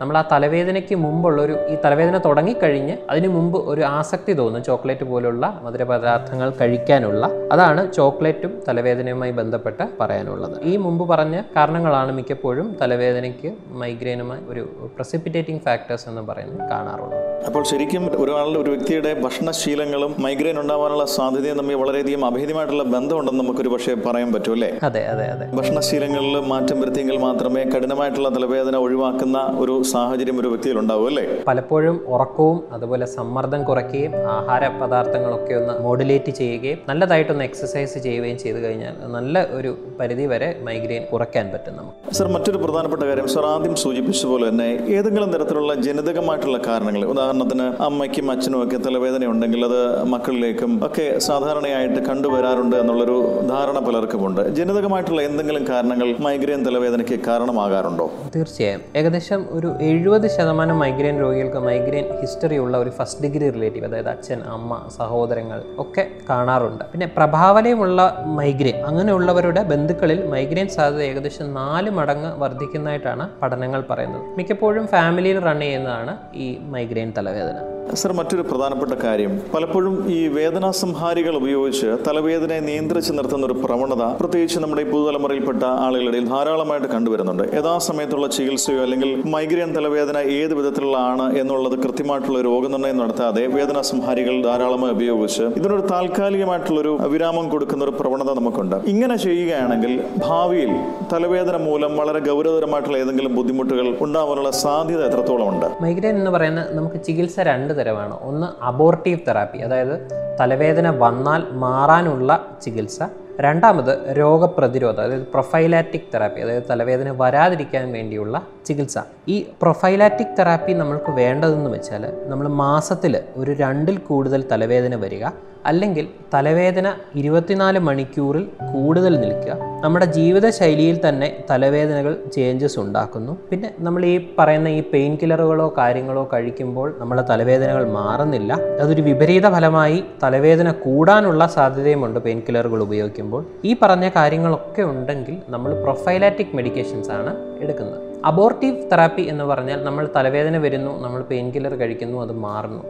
നമ്മൾ 0.00 0.18
ആ 0.18 0.28
തലവേദനയ്ക്ക് 0.32 0.94
മുമ്പുള്ളൊരു 0.94 1.52
ഈ 1.68 1.76
തലവേദന 1.84 2.18
തുടങ്ങിക്കഴിഞ്ഞ് 2.18 2.96
അതിന് 3.10 3.28
മുമ്പ് 3.28 3.58
ഒരു 3.58 3.80
ആസക്തി 3.80 4.32
തോന്നും 4.32 4.62
ചോക്ലേറ്റ് 4.62 5.04
പോലുള്ള 5.04 5.60
മധുരപദാർത്ഥങ്ങൾ 5.64 6.52
കഴിക്കാനുള്ള. 6.60 7.30
അതാണ് 7.52 7.92
ചോക്ലേറ്റും 7.92 8.52
തലവേദനയുമായി 8.68 9.30
ബന്ധപ്പെട്ട് 9.30 9.84
പറയാനുള്ളത്. 10.00 10.60
ഈ 10.62 10.76
മുമ്പ് 10.76 11.08
പറഞ്ഞ 11.08 11.42
കാരണങ്ങളാണ് 11.56 12.12
മിക്കപ്പോഴും 12.12 12.76
തലവേദനയ്ക്ക് 12.82 13.52
മൈഗ്രെയിനുമായി 13.72 14.40
ഒരു 14.48 14.62
പ്രസിപ്പിറ്റേറ്റിംഗ് 14.96 15.62
ഫാക്ടേഴ്സ് 15.66 16.08
എന്ന് 16.08 16.22
പറയുന്നത് 16.22 16.70
കാണാറുള്ളത്. 16.70 17.18
അപ്പോൾ 17.46 17.62
ശരിക്കും 17.64 18.06
ഒരാളുടെ 18.22 18.58
ഒരു 18.58 18.70
വ്യക്തിയുടെ 18.70 19.20
ഭക്ഷണശീലങ്ങളും 19.24 20.14
മൈഗ്രെയിൻ 20.18 20.60
ഉണ്ടാവാനുള്ള 20.60 21.04
സാധ്യതയും 21.04 21.58
തമ്മിൽ 21.58 21.74
വളരെയധികം 21.74 22.26
അഭേദ്യമായിട്ടുള്ള 22.26 22.84
ബന്ധമുണ്ടെന്ന് 22.84 23.44
നമുക്കൊരു 23.44 23.68
പക്ഷേ 23.68 23.94
പറയാൻ 24.06 24.32
പറ്റും 24.32 24.52
അല്ലേ? 24.52 24.70
അതെ 24.82 25.06
അതെ 25.06 25.26
അതെ. 25.26 25.46
ഭക്ഷണശീലങ്ങളിൽ 25.56 26.40
മാറ്റം 26.40 26.80
വരുത്തിയെങ്കിൽ 26.80 27.16
മാത്രമേ 27.18 27.64
കഠിനമായിട്ടുള്ള 27.64 28.28
തലവേദന 28.28 28.76
ഒഴിവാക്കുന്ന 28.76 29.38
ഒരു 29.58 29.82
സാഹചര്യം 29.92 30.36
ഒരു 30.40 30.48
വ്യക്തിയിൽ 30.48 30.76
ഉണ്ടാവും 30.78 31.06
അല്ലേ? 31.10 31.24
പലപ്പോഴും 31.48 31.96
ഉറക്കവും 32.14 32.58
അതുപോലെ 32.72 33.06
സമ്മർദ്ദം 33.16 33.62
കുറയ്ക്കുകയും 33.64 34.12
ആഹാര 34.36 34.62
പദാർത്ഥങ്ങളൊക്കെ 34.80 35.54
ഒന്ന് 35.60 35.74
മോഡുലേറ്റ് 35.86 36.32
ചെയ്യുകയും 36.40 36.78
നല്ലതായിട്ടൊന്ന് 36.88 37.44
എക്സസൈസ് 37.44 37.98
ചെയ്യുകയും 38.06 38.38
ചെയ്തു 38.38 38.58
കഴിഞ്ഞാൽ 38.64 38.94
നല്ല 39.16 39.46
ഒരു 39.58 39.70
പരിധി 40.00 40.26
വരെ 40.32 40.48
മൈഗ്രെയിൻ 40.66 41.02
കുറയ്ക്കാൻ 41.12 41.46
പറ്റും 41.52 41.76
നമുക്ക്. 41.76 42.14
സർ 42.18 42.28
മറ്റൊരു 42.34 42.58
പ്രധാനപ്പെട്ട 42.64 43.02
കാര്യം 43.02 43.28
സർ 43.28 43.44
ആദ്യം 43.46 43.76
സൂചിപ്പിച്ചതുപോലെ 43.76 44.48
തന്നെ 44.48 44.68
ഏതെങ്കിലും 44.98 45.30
തരത്തിലുള്ള 45.34 45.74
ജനിതകമായിട്ടുള്ള 45.86 46.58
കാരണങ്ങൾ 46.68 47.04
ഉദാഹരണത്തിന് 47.04 47.66
അമ്മയ്ക്കും 47.88 48.30
അച്ഛനും 48.30 48.58
ഒക്കെ 48.64 48.76
തലവേദന 48.76 49.24
ഉണ്ടെങ്കിൽ 49.26 49.64
അത് 49.64 49.80
മക്കളിലേക്കും 50.14 50.72
ഒക്കെ 50.86 51.18
സാധാരണയായിട്ട് 51.28 52.00
കണ്ടുവരാറുണ്ട് 52.08 52.76
എന്നുള്ളൊരു 52.76 53.18
ധാരണ 53.48 53.78
പലർക്കുമുണ്ട്. 53.88 54.42
ജനിതകമായിട്ടുള്ള 54.58 55.22
എന്തെങ്കിലും 55.22 55.64
കാരണങ്ങൾ 55.68 56.08
മൈഗ്രെയിൻ 56.20 56.62
തലവേദനയ്ക്ക് 56.66 57.18
കാരണമാകാറുണ്ടോ? 57.28 58.06
തീർച്ചയായും. 58.36 58.82
ഏകദേശം 58.96 59.40
ഒരു 59.50 59.68
എഴുപത് 59.80 60.26
ശതമാനം 60.26 60.78
മൈഗ്രെയിൻ 60.78 61.20
രോഗികൾക്ക് 61.20 61.56
മൈഗ്രെയിൻ 61.56 62.20
ഹിസ്റ്ററി 62.20 62.56
ഉള്ള 62.58 62.78
ഒരു 62.78 62.90
ഫസ്റ്റ് 62.90 63.22
ഡിഗ്രി 63.22 63.50
റിലേറ്റീവ് 63.50 63.84
അതായത് 63.84 64.08
അച്ഛൻ 64.08 64.40
അമ്മ 64.40 64.88
സഹോദരങ്ങൾ 64.96 65.62
ഒക്കെ 65.78 66.06
കാണാറുണ്ട്. 66.30 66.84
പിന്നെ 66.84 67.06
പ്രഭാവലയമുള്ള 67.16 68.24
മൈഗ്രെയിൻ 68.26 68.76
അങ്ങനെയുള്ളവരുടെ 68.76 69.62
ബന്ധുക്കളിൽ 69.62 70.26
മൈഗ്രെയിൻ 70.26 70.68
സാധ്യത 70.68 71.02
ഏകദേശം 71.02 71.54
നാല് 71.54 71.90
മടങ്ങ് 71.90 72.40
വർദ്ധിക്കുന്നതായിട്ടാണ് 72.40 73.30
പഠനങ്ങൾ 73.42 73.84
പറയുന്നത്. 73.90 74.22
മിക്കപ്പോഴും 74.36 74.86
ഫാമിലിയിൽ 74.86 75.40
റൺ 75.40 75.60
ചെയ്യുന്നതാണ് 75.60 76.16
ഈ 76.34 76.58
മൈഗ്രെയിൻ 76.62 77.12
തലവേദന. 77.18 77.79
സർ 78.00 78.12
മറ്റൊരു 78.18 78.42
പ്രധാനപ്പെട്ട 78.42 78.94
കാര്യം. 79.04 79.32
പലപ്പോഴും 79.54 79.94
ഈ 80.16 80.18
വേദനാസംഹാരികൾ 80.36 81.34
ഉപയോഗിച്ച് 81.40 81.88
തലവേദനയെ 82.06 82.60
നിയന്ത്രിച്ച് 82.68 83.12
നിർത്തുന്ന 83.18 83.46
ഒരു 83.46 83.56
പ്രവണത 83.64 84.04
പ്രത്യേകിച്ച് 84.20 84.58
നമ്മുടെ 84.64 84.84
പുതുതലമുറയിൽപ്പെട്ട 84.90 85.62
ആളുകളിടയിൽ 85.86 86.26
ധാരാളമായിട്ട് 86.32 86.88
കണ്ടുവരുന്നുണ്ട്. 86.94 87.44
യഥാസമയത്തുള്ള 87.58 88.26
ചികിത്സയോ 88.36 88.80
അല്ലെങ്കിൽ 88.84 89.10
മൈഗ്രെയിൻ 89.34 89.72
തലവേദന 89.76 90.18
ഏത് 90.38 90.54
വിധത്തിലുള്ള 90.58 90.96
ആണ് 91.12 91.26
എന്നുള്ളത് 91.42 91.76
കൃത്യമായിട്ടുള്ള 91.84 92.40
രോഗനിർണയം 92.48 92.98
നടത്താതെ 93.02 93.44
വേദനാസംഹാരികൾ 93.56 94.36
ധാരാളമായി 94.48 94.94
ഉപയോഗിച്ച് 94.98 95.44
ഇതിനൊരു 95.60 95.86
താൽക്കാലികമായിട്ടുള്ളൊരു 95.92 96.92
വിരാമം 97.14 97.48
കൊടുക്കുന്ന 97.48 97.84
ഒരു 97.88 97.94
പ്രവണത 98.00 98.30
നമുക്കുണ്ട്. 98.40 98.76
ഇങ്ങനെ 98.92 99.16
ചെയ്യുകയാണെങ്കിൽ 99.16 99.94
ഭാവിയിൽ 100.26 100.72
തലവേദന 101.12 101.56
മൂലം 101.66 101.96
വളരെ 101.96 102.18
ഗൗരവതരമായിട്ടുള്ള 102.28 102.98
ഏതെങ്കിലും 102.98 103.34
ബുദ്ധിമുട്ടുകൾ 103.36 103.88
ഉണ്ടാവാനുള്ള 104.00 104.50
സാധ്യത 104.64 105.02
എത്രത്തോളം 105.10 105.48
ഉണ്ട് 105.48 105.66
മൈഗ്രെയിൻ 105.82 106.16
എന്ന് 106.16 106.30
പറയുന്നത് 106.30 106.76
നമുക്ക് 106.76 107.00
ചികിത്സ 107.06 107.40
രണ്ട് 107.50 107.72
തരമാണ്. 107.80 108.18
ഒന്ന് 108.22 108.64
അബോർട്ടീവ് 108.64 109.18
തെറാപ്പി 109.28 109.58
അതായത് 109.58 109.94
തലവേദന 110.40 110.90
വന്നാൽ 110.98 111.42
മാറാനുള്ള 111.50 112.30
ചികിത്സ. 112.62 113.02
രണ്ടാമത് 113.40 114.18
രോഗപ്രതിരോധം 114.18 115.02
അതായത് 115.02 115.22
പ്രൊഫൈലാറ്റിക് 115.22 116.08
തെറാപ്പി 116.14 116.40
അതായത് 116.40 116.62
തലവേദന 116.70 117.14
വരാതിരിക്കാൻ 117.16 117.92
വേണ്ടിയുള്ള 117.92 118.42
ചികിത്സ. 118.70 118.98
ഈ 119.28 119.46
പ്രൊഫൈലാറ്റിക് 119.62 120.34
തെറാപ്പി 120.38 120.72
നമ്മൾക്ക് 120.72 121.10
വേണ്ടതെന്ന് 121.10 121.70
വെച്ചാൽ 121.70 122.12
നമ്മൾ 122.26 122.48
മാസത്തിൽ 122.48 123.20
ഒരു 123.36 123.52
രണ്ടിൽ 123.52 123.98
കൂടുതൽ 123.98 124.44
തലവേദന 124.52 124.94
വരിക 124.94 125.24
അല്ലെങ്കിൽ 125.66 126.08
തലവേദന 126.34 126.92
ഇരുപത്തിനാല് 127.14 127.78
മണിക്കൂറിൽ 127.78 128.44
കൂടുതൽ 128.72 129.20
നിൽക്കുക. 129.20 129.56
നമ്മുടെ 129.84 130.04
ജീവിതശൈലിയിൽ 130.04 131.08
തന്നെ 131.08 131.44
തലവേദനകൾ 131.50 132.24
ചേഞ്ചസ് 132.32 132.78
ഉണ്ടാക്കുന്നു. 132.78 133.36
പിന്നെ 133.50 133.74
നമ്മൾ 133.78 134.04
ഈ 134.04 134.34
പറയുന്ന 134.38 134.68
ഈ 134.68 134.80
പെയിൻ 134.80 135.18
കില്ലറുകളോ 135.22 135.74
കാര്യങ്ങളോ 135.78 136.30
കഴിക്കുമ്പോൾ 136.32 136.96
നമ്മളെ 136.98 137.22
തലവേദനകൾ 137.22 137.90
മാറുന്നില്ല. 137.90 138.52
അതൊരു 138.52 139.02
വിപരീത 139.02 139.48
ഫലമായി 139.48 140.04
തലവേദന 140.22 140.70
കൂടാനുള്ള 140.70 141.46
സാധ്യതയുമുണ്ട് 141.46 142.20
പെയിൻ 142.20 142.42
കില്ലറുകൾ 142.48 142.82
ഉപയോഗിക്കുമ്പോൾ. 142.82 143.44
ഈ 143.64 143.76
പറഞ്ഞ 143.82 144.08
കാര്യങ്ങളൊക്കെ 144.08 144.82
ഉണ്ടെങ്കിൽ 144.82 145.36
നമ്മൾ 145.48 145.82
പ്രൊഫൈലാറ്റിക് 145.82 146.56
മെഡിക്കേഷൻസ് 146.56 147.10
ആണ് 147.10 147.34
എടുക്കുന്നത്. 147.60 148.09
അബോർട്ടീവ് 148.24 148.90
തെറാപ്പി 148.90 149.22
എന്ന് 149.22 149.44
പറഞ്ഞാൽ 149.44 149.84
നമ്മൾ 149.84 150.08
തലവേദന 150.16 150.56
വരുന്നു 150.58 151.02
നമ്മൾ 151.02 151.22
പെയിൻ 151.22 151.50
കില്ലർ 151.50 151.74
കഴിക്കുന്നു 151.74 152.22
അത് 152.22 152.32
മാറുന്നു. 152.32 152.84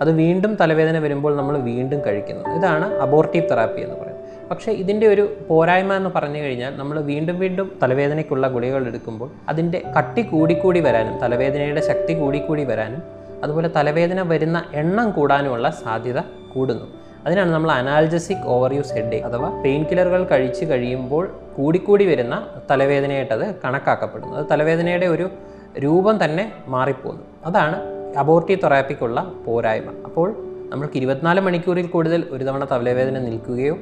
അത് 0.00 0.10
വീണ്ടും 0.10 0.56
തലവേദന 0.60 0.98
വരുമ്പോൾ 0.98 1.36
നമ്മൾ 1.36 1.58
വീണ്ടും 1.58 2.00
കഴിക്കുന്നു. 2.06 2.54
ഇതാണ് 2.54 2.98
അബോർട്ടീവ് 2.98 3.50
തെറാപ്പി 3.50 3.80
എന്ന് 3.80 3.96
പറയുന്നത്. 3.96 4.46
പക്ഷേ 4.50 4.72
ഇതിന്റെ 4.72 5.06
ഒരു 5.06 5.36
പോരായ്മ 5.48 5.94
എന്ന് 5.94 6.10
പറഞ്ഞു 6.16 6.38
കഴിഞ്ഞാൽ 6.38 6.76
നമ്മൾ 6.76 7.00
വീണ്ടും 7.00 7.38
വീണ്ടും 7.38 7.78
തലവേദനയ്ക്കുള്ള 7.82 8.48
ഗുളികകൾ 8.48 8.86
എടുക്കുമ്പോൾ 8.86 9.30
അതിന്റെ 9.48 9.82
കട്ടി 9.96 10.22
കൂടിക്കൂടി 10.22 10.80
വരാനും 10.80 11.18
തലവേദനയുടെ 11.18 11.80
ശക്തി 11.80 12.14
കൂടിക്കൂടി 12.14 12.64
വരാനും 12.64 13.02
അതുപോലെ 13.44 13.70
തലവേദന 13.76 14.22
വരുന്ന 14.22 14.64
എണ്ണം 14.74 15.10
കൂടാനുമുള്ള 15.10 15.70
സാധ്യത 15.70 16.20
കൂടുന്നു. 16.54 16.86
അതിനാണ് 17.26 17.50
നമ്മൾ 17.50 17.70
അനാൽജസിക് 17.70 18.44
ഓവർ 18.44 18.74
യൂസ് 18.74 18.94
ഹെഡ് 18.94 19.14
അഥവാ 19.14 19.62
പെയിൻ 19.64 19.84
കില്ലറുകൾ 19.84 20.24
കഴിച്ച് 20.24 20.64
കഴിയുമ്പോൾ 20.64 21.30
കൂടിക്കൂടി 21.56 22.06
വരുന്ന 22.06 22.46
തലവേദനയായിട്ട് 22.70 23.32
അത് 23.32 24.46
തലവേദനയുടെ 24.50 25.06
ഒരു 25.06 25.30
രൂപം 25.78 26.24
തന്നെ 26.24 26.52
മാറിപ്പോകുന്നു. 26.66 27.22
അതാണ് 27.44 27.76
അബോർട്ടീവ് 28.18 28.60
തെറാപ്പിക്കുള്ള 28.62 29.32
പോരായ്മ. 29.46 29.90
അപ്പോൾ 30.04 30.28
നമ്മൾക്ക് 30.70 30.96
ഇരുപത്തിനാല് 30.96 31.40
മണിക്കൂറിൽ 31.40 31.86
കൂടുതൽ 31.86 32.24
ഒരു 32.30 32.44
തവണ 32.44 32.64
തലവേദന 32.64 33.18
നിൽക്കുകയോ 33.18 33.78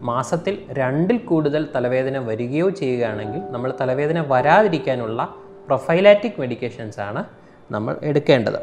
മാസത്തിൽ 0.00 0.58
രണ്ടിൽ 0.70 1.18
കൂടുതൽ 1.18 1.68
തലവേദന 1.74 2.18
വരികയോ 2.18 2.70
ചെയ്യുകയാണെങ്കിൽ 2.70 3.40
നമ്മൾ 3.50 3.74
തലവേദന 3.80 4.24
വരാതിരിക്കാനുള്ള 4.28 5.34
പ്രൊഫൈലാറ്റിക് 5.66 6.40
മെഡിക്കേഷൻസ് 6.40 7.00
ആണ് 7.00 7.24
നമ്മൾ 7.70 7.96
എടുക്കേണ്ടത്. 8.02 8.60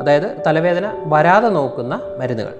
അതായത് 0.00 0.36
തലവേദന 0.46 0.86
വരാതെ 1.04 1.48
നോക്കുന്ന 1.48 2.00
മരുന്നുകൾ. 2.18 2.54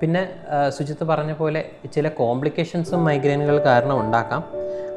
പിന്നെ 0.00 0.28
സുജിത്ത് 0.68 1.04
പറഞ്ഞ 1.04 1.32
പോലെ 1.32 1.64
ചില 1.94 2.08
കോംപ്ലിക്കേഷൻസും 2.08 3.04
മൈഗ്രെയിനുകൾ 3.04 3.58
കാരണം 3.58 4.00
ഉണ്ടാക്കാം. 4.00 4.44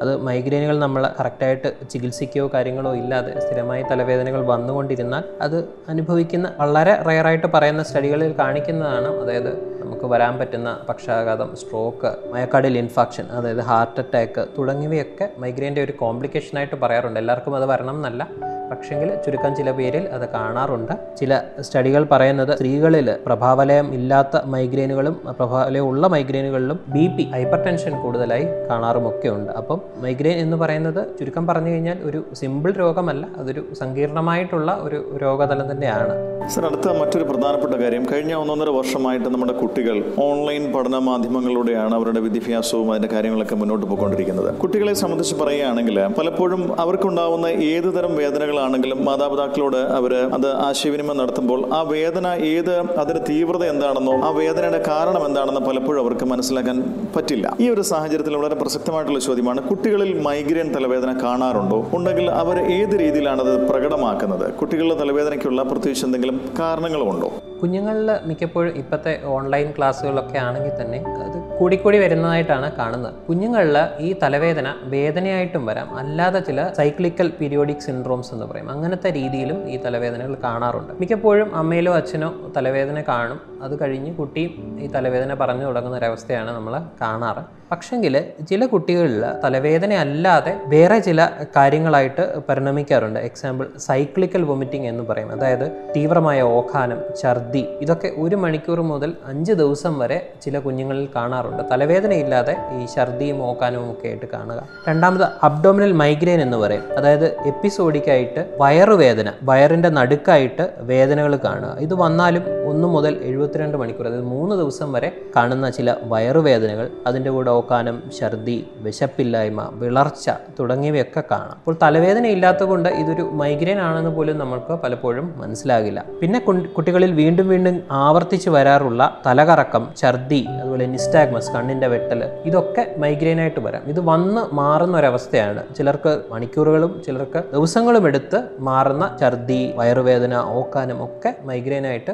അത് 0.02 0.16
മൈഗ്രെയിനുകൾ 0.16 0.78
നമ്മൾ 0.78 1.10
കറക്റ്റായിട്ട് 1.20 1.88
ചികിത്സിക്കുകയോ 1.90 2.50
കാര്യങ്ങളോ 2.54 2.94
ഇല്ലാതെ 2.94 3.40
സ്ഥിരമായി 3.40 3.82
തലവേദനകൾ 3.82 4.46
വന്നുകൊണ്ടിരുന്നാൽ 4.46 5.24
അത് 5.40 5.64
അനുഭവിക്കുന്ന 5.88 6.52
വളരെ 6.58 7.02
റയറായിട്ട് 7.02 7.46
പറയുന്ന 7.46 7.82
സ്റ്റഡികളിൽ 7.82 8.34
കാണിക്കുന്നതാണ്. 8.38 9.20
അതായത് 9.20 9.82
നമുക്ക് 9.82 10.04
വരാൻ 10.04 10.38
പറ്റുന്ന 10.38 10.80
പക്ഷാഘാതം 10.88 11.56
സ്ട്രോക്ക് 11.56 12.12
മയക്കാടിൽ 12.32 12.78
ഇൻഫാക്ഷൻ 12.78 13.26
അതായത് 13.26 13.60
ഹാർട്ട് 13.60 14.00
അറ്റാക്ക് 14.00 14.46
തുടങ്ങിയവയൊക്കെ 14.58 15.28
മൈഗ്രെയിന്റെ 15.38 15.84
ഒരു 15.84 15.92
കോംപ്ലിക്കേഷനായിട്ട് 15.92 16.74
പറയാറുണ്ട്. 16.74 17.20
എല്ലാവർക്കും 17.20 17.56
അത് 17.56 17.66
വരണം 17.66 17.94
എന്നല്ല. 17.94 18.28
പക്ഷെങ്കിൽ 18.72 19.10
ചുരുക്കം 19.26 19.56
ചില 19.56 19.70
പേരിൽ 19.70 20.04
അത് 20.16 20.28
കാണാറുണ്ട്. 20.28 20.92
ചില 21.16 21.40
സ്റ്റഡികൾ 21.60 22.02
പറയുന്നത് 22.12 22.52
സ്ത്രീകളിൽ 22.56 23.08
പ്രഭാവലയം 23.26 23.94
ഇല്ലാത്ത 23.94 24.36
മൈഗ്രെയിനുകളും 24.44 25.16
പ്രഭാവലയം 25.38 25.86
ഉള്ള 25.88 26.06
മൈഗ്രെയിനുകളിലും 26.06 26.80
ബി 26.88 27.06
പി 27.16 27.22
ഹൈപ്പർ 27.34 27.60
ടെൻഷൻ 27.66 27.94
കൂടുതലായി 28.02 28.46
കാണാറുമൊക്കെ 28.70 29.28
ഉണ്ട്. 29.28 29.52
അപ്പം 29.52 29.80
മൈഗ്രെയിൻ 29.96 30.38
എന്ന് 30.38 30.56
പറയുന്നത് 30.56 31.00
ചുരുക്കം 31.20 31.46
പറഞ്ഞു 31.46 31.70
കഴിഞ്ഞാൽ 31.70 31.98
ഒരു 32.02 32.22
സിമ്പിൾ 32.34 32.72
രോഗമല്ല 32.72 33.26
അതൊരു 33.38 33.64
സങ്കീർണമായിട്ടുള്ള 33.80 34.78
ഒരു 34.82 35.18
രോഗതലം 35.22 35.70
തന്നെയാണ്. 35.72 36.14
സർ 36.48 36.66
അടുത്ത 36.66 36.88
മറ്റൊരു 37.00 37.24
പ്രധാനപ്പെട്ട 37.24 37.74
കാര്യം. 37.74 38.04
കഴിഞ്ഞ 38.12 38.32
ഒന്നൊന്നര 38.34 38.70
വർഷമായിട്ട് 38.78 39.28
നമ്മുടെ 39.28 39.52
കുട്ടികൾ 39.52 39.96
ഓൺലൈൻ 40.22 40.72
പഠന 40.72 40.98
മാധ്യമങ്ങളിലൂടെയാണ് 41.08 41.94
അവരുടെ 41.94 42.20
വിദ്യാഭ്യാസവും 42.20 42.90
അതിന്റെ 42.92 43.08
കാര്യങ്ങളൊക്കെ 43.14 43.54
മുന്നോട്ട് 43.54 43.86
പോയിക്കൊണ്ടിരിക്കുന്നത്. 43.86 44.54
കുട്ടികളെ 44.54 44.94
സംബന്ധിച്ച് 44.94 45.36
പറയുകയാണെങ്കിൽ 45.42 45.98
പലപ്പോഴും 46.18 46.80
അവർക്കുണ്ടാവുന്ന 46.80 47.46
ഏത് 47.46 47.88
തരം 47.98 48.16
വേദനകളാണെങ്കിലും 48.62 48.98
മാതാപിതാക്കളോട് 49.08 49.80
അവർ 49.98 50.12
അത് 50.36 50.48
ആശയവിനിമയം 50.66 51.18
നടത്തുമ്പോൾ 51.20 51.60
ആ 51.78 51.80
വേദന 51.94 52.26
ഏത് 52.54 52.74
അതിന്റെ 53.00 53.22
തീവ്രത 53.30 53.64
എന്താണെന്നോ 53.72 54.14
ആ 54.26 54.30
വേദനയുടെ 54.40 54.80
കാരണം 54.90 55.22
എന്താണെന്ന് 55.28 55.62
പലപ്പോഴും 55.68 56.00
അവർക്ക് 56.04 56.26
മനസ്സിലാക്കാൻ 56.32 56.78
പറ്റില്ല. 57.16 57.46
ഈ 57.64 57.66
ഒരു 57.74 57.82
സാഹചര്യത്തിൽ 57.92 58.36
വളരെ 58.40 58.58
പ്രസക്തമായിട്ടുള്ള 58.62 59.20
ചോദ്യമാണ് 59.28 59.62
കുട്ടികളിൽ 59.70 60.10
മൈഗ്രെയിൻ 60.28 60.70
തലവേദന 60.76 61.12
കാണാറുണ്ടോ? 61.24 61.80
ഉണ്ടെങ്കിൽ 61.98 62.28
അവർ 62.42 62.58
ഏത് 62.78 62.94
രീതിയിലാണ് 63.04 63.42
അത് 63.46 63.54
പ്രകടമാക്കുന്നത്? 63.70 64.46
കുട്ടികളുടെ 64.60 64.98
തലവേദനയ്ക്കുള്ള 65.02 65.62
പ്രത്യേകിച്ച് 65.72 66.06
എന്തെങ്കിലും 66.08 66.38
കാരണങ്ങളുമുണ്ടോ 66.60 67.30
കുഞ്ഞുങ്ങളിൽ 67.62 68.08
മിക്കപ്പോഴും 68.24 68.76
ഇപ്പോഴത്തെ 68.76 69.24
ഓൺലൈൻ 69.24 69.72
ക്ലാസ്സുകളൊക്കെ 69.78 70.38
ആണെങ്കിൽ 70.38 70.72
തന്നെ 70.80 70.98
അത് 70.98 71.56
കൂടിക്കൂടി 71.58 71.98
വരുന്നതായിട്ടാണ് 71.98 72.72
കാണുന്നത്. 72.72 73.14
കുഞ്ഞുങ്ങളിൽ 73.28 73.78
ഈ 73.98 74.14
തലവേദന 74.22 74.74
വേദനയായിട്ടും 74.82 75.66
വരാം. 75.66 75.96
അല്ലാതെ 75.96 76.40
ചില 76.40 76.68
സൈക്ലിക്കൽ 76.76 77.32
പീരിയോഡിക് 77.40 77.84
സിൻഡ്രോംസ് 77.86 78.34
എന്ന് 78.34 78.46
പറയും. 78.46 78.70
അങ്ങനത്തെ 78.70 79.12
രീതിയിലും 79.12 79.68
ഈ 79.68 79.76
തലവേദനകൾ 79.82 80.34
കാണാറുണ്ട്. 80.44 80.92
മിക്കപ്പോഴും 81.00 81.56
അമ്മയിലോ 81.56 81.94
അച്ഛനോ 81.94 82.30
തലവേദന 82.56 83.00
കാണും. 83.08 83.40
അത് 83.62 83.80
കഴിഞ്ഞ് 83.80 84.14
കുട്ടിയും 84.14 84.80
ഈ 84.80 84.86
തലവേദന 84.86 85.34
പറഞ്ഞു 85.34 85.62
തുടങ്ങുന്ന 85.62 85.98
ഒരവസ്ഥയാണ് 85.98 86.50
നമ്മൾ 86.50 86.80
കാണാറ്. 87.00 87.61
പക്ഷെങ്കിൽ 87.72 88.24
ചില 88.50 88.66
കുട്ടികളിൽ 88.66 89.24
തലവേദന 89.44 89.92
അല്ലാതെ 89.92 90.60
വേറെ 90.64 90.98
ചില 90.98 91.28
കാര്യങ്ങളായിട്ട് 91.56 92.38
പരിണമിക്കാറുണ്ട്. 92.48 93.20
എക്സാമ്പിൾ 93.20 93.66
സൈക്ലിക്കൽ 93.78 94.42
വൊമിറ്റിംഗ് 94.42 94.86
എന്ന് 94.86 95.04
പറയും. 95.04 95.32
അതായത് 95.32 95.70
തീവ്രമായ 95.96 96.42
ഓഖാനം 96.42 97.00
ഛർദി 97.22 97.66
ഇതൊക്കെ 97.80 98.12
ഒരു 98.18 98.36
മണിക്കൂർ 98.36 98.80
മുതൽ 98.80 99.12
അഞ്ച് 99.26 99.52
ദിവസം 99.52 99.98
വരെ 99.98 100.32
ചില 100.42 100.58
കുഞ്ഞുങ്ങളിൽ 100.58 101.08
കാണാറുണ്ട്. 101.16 101.62
തലവേദനയില്ലാതെ 101.70 102.56
ഈ 102.72 102.86
ഛർദിയും 102.96 103.42
ഓക്കാനവും 103.42 103.92
ഒക്കെ 103.92 104.08
ആയിട്ട് 104.08 104.26
കാണുക. 104.26 104.68
രണ്ടാമത് 104.88 105.26
അബ്ഡോമിനൽ 105.42 105.92
മൈഗ്രെയിൻ 105.92 106.40
എന്ന് 106.40 106.56
പറയും. 106.56 106.84
അതായത് 106.98 107.26
എപ്പിസോഡിക്കായിട്ട് 107.46 108.56
വയറുവേദന 108.60 109.32
വയറിന്റെ 109.42 109.88
നടുക്കായിട്ട് 109.88 110.70
വേദനകൾ 110.78 111.36
കാണുക. 111.36 111.76
ഇത് 111.80 111.94
വന്നാലും 111.94 112.42
ഒന്ന് 112.72 112.88
മുതൽ 112.94 113.14
എഴുപത്തിരണ്ട് 113.30 113.76
മണിക്കൂർ 113.82 114.06
അതായത് 114.08 114.28
മൂന്ന് 114.34 114.54
ദിവസം 114.60 114.88
വരെ 114.96 115.08
കാണുന്ന 115.36 115.66
ചില 115.78 115.94
വയറുവേദനകൾ 116.12 116.86
അതിന്റെ 117.06 117.30
കൂടെ 117.36 117.50
ഓക്കാനം 117.58 117.96
ഛർദി 118.18 118.58
വിശപ്പില്ലായ്മ 118.86 119.60
വിളർച്ച 119.82 120.26
തുടങ്ങിയവയൊക്കെ 120.60 121.22
കാണാം. 121.30 121.56
അപ്പോൾ 121.60 121.76
തലവേദന 121.82 122.26
ഇല്ലാത്തതുകൊണ്ട് 122.36 122.88
ഇതൊരു 123.02 123.24
മൈഗ്രെയിൻ 123.42 123.80
ആണെന്ന് 123.88 124.12
പോലും 124.16 124.36
നമുക്ക് 124.42 124.74
പലപ്പോഴും 124.84 125.26
മനസ്സിലാകില്ല. 125.42 126.00
പിന്നെ 126.20 126.38
കുട്ടികളിൽ 126.76 127.12
വീണ്ടും 127.20 127.46
വീണ്ടും 127.52 127.76
ആവർത്തിച്ച് 128.04 128.50
വരാറുള്ള 128.56 129.02
തലകറക്കം 129.26 129.84
ഛർദി 130.02 130.40
അതുപോലെ 130.60 130.86
നിസ്റ്റാഗ്മസ് 130.94 131.50
കണ്ണിന്റെ 131.56 131.88
വെട്ടൽ 131.94 132.20
ഇതൊക്കെ 132.50 132.84
മൈഗ്രെയിൻ 133.04 133.40
ആയിട്ട് 133.44 133.60
വരാം. 133.66 133.82
ഇത് 133.92 134.00
വന്ന് 134.10 134.42
മാറുന്ന 134.60 134.94
ഒരവസ്ഥയാണ്. 135.00 135.62
ചിലർക്ക് 135.78 136.12
മണിക്കൂറുകളും 136.32 136.92
ചിലർക്ക് 137.06 137.42
ദിവസങ്ങളും 137.54 138.06
എടുത്ത് 138.10 138.40
മാറുന്ന 138.68 139.04
ഛർദി 139.20 139.60
വയറുവേദന 139.78 140.34
ഓക്കാനം 140.58 140.98
ഒക്കെ 141.04 141.32
മൈഗ്രെയിൻ 141.50 141.86
ആയിട്ട് 141.90 142.12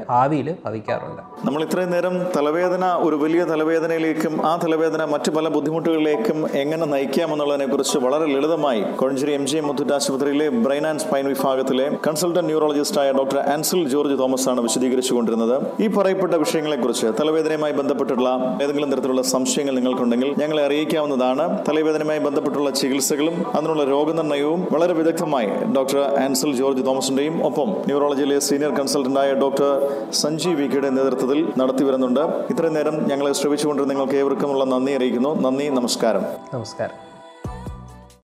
ഭവിക്കാറുണ്ട്. 0.64 1.23
നമ്മൾ 1.47 1.62
ഇത്രയും 1.62 1.90
നേരം 1.90 2.14
തലവേദന 2.37 2.85
ഒരു 2.97 3.17
വലിയ 3.17 3.45
തലവേദനയിലേക്കും 3.45 4.47
ആ 4.47 4.57
തലവേദന 4.57 5.05
മറ്റു 5.05 5.31
പല 5.31 5.49
ബുദ്ധിമുട്ടുകളിലേക്കും 5.49 6.50
എങ്ങനെ 6.55 6.87
നയിക്കാമെന്നുള്ളതിനെ 6.87 7.67
കുറിച്ച് 7.67 7.99
വളരെ 7.99 8.26
ലളിതമായി 8.26 8.83
Kozhencherry 8.83 9.33
M 9.33 9.47
G 9.47 9.57
M 9.57 9.67
Muthoot 9.67 9.93
ആശുപത്രിയിലെ 9.93 10.49
ബ്രെയിൻ 10.49 10.87
ആൻഡ് 10.87 11.00
സ്പൈൻ 11.00 11.28
വിഭാഗത്തിലെ 11.28 11.90
കൺസൾട്ടന്റ് 12.07 12.47
ന്യൂറോളജിസ്റ്റായ 12.47 13.12
ഡോക്ടർ 13.12 13.38
ആൻസിൽ 13.38 13.88
ജോർജ് 13.88 14.19
തോമസ് 14.19 14.49
ആണ് 14.49 14.61
വിശദീകരിച്ചു 14.61 15.14
കൊണ്ടിരുന്നത് 15.14 15.83
ഈ 15.83 15.87
പറയപ്പെട്ട 15.87 16.35
വിഷയങ്ങളെക്കുറിച്ച് 16.35 17.07
തലവേദനയുമായി 17.21 17.73
ബന്ധപ്പെട്ടിട്ടുള്ള 17.73 18.59
ഏതെങ്കിലും 18.62 18.93
തരത്തിലുള്ള 18.93 19.23
സംശയങ്ങൾ 19.23 19.75
നിങ്ങൾക്കുണ്ടെങ്കിൽ 19.75 20.35
ഞങ്ങളെ 20.38 20.64
അറിയിക്കാവുന്നതാണ്. 20.64 21.64
തലവേദനയുമായി 21.69 22.19
ബന്ധപ്പെട്ടുള്ള 22.19 22.71
ചികിത്സകളും 22.71 23.57
അതിനുള്ള 23.57 23.85
രോഗനിർണയവും 23.85 24.69
വളരെ 24.73 24.93
വിദഗ്ധമായി 24.93 25.47
ഡോക്ടർ 25.76 25.99
ആൻസിൽ 26.25 26.57
ജോർജ് 26.57 26.87
തോമസിന്റെയും 26.87 27.45
ഒപ്പം 27.45 27.71
ന്യൂറോളജിയിലെ 27.71 28.38
സീനിയർ 28.38 28.71
കൺസൾട്ടന്റായ 28.75 29.35
ഡോക്ടർ 29.35 29.71
സഞ്ജീവ് 30.38 30.61
വിക്കിയുടെ 30.62 30.90
നേതൃത്വത്തിൽ 30.97 31.38
നടത്തി 31.59 31.85
വരുന്നുണ്ട് 31.85 32.21
ഇത്രയും 32.50 32.75
നേരം 32.75 32.97
ഞങ്ങളെ 33.09 33.33
ശ്രമിച്ചുകൊണ്ടിരുന്ന 33.33 33.92
നിങ്ങൾക്ക് 33.92 34.16
ഏവർക്കുമുള്ള 34.23 34.64
നന്ദി 34.64 34.92
അറിയിക്കുന്നു. 34.92 35.30
നന്ദി 35.40 35.64
നമസ്കാരം. 35.68 36.25
നമസ്കാരം. 36.54 36.97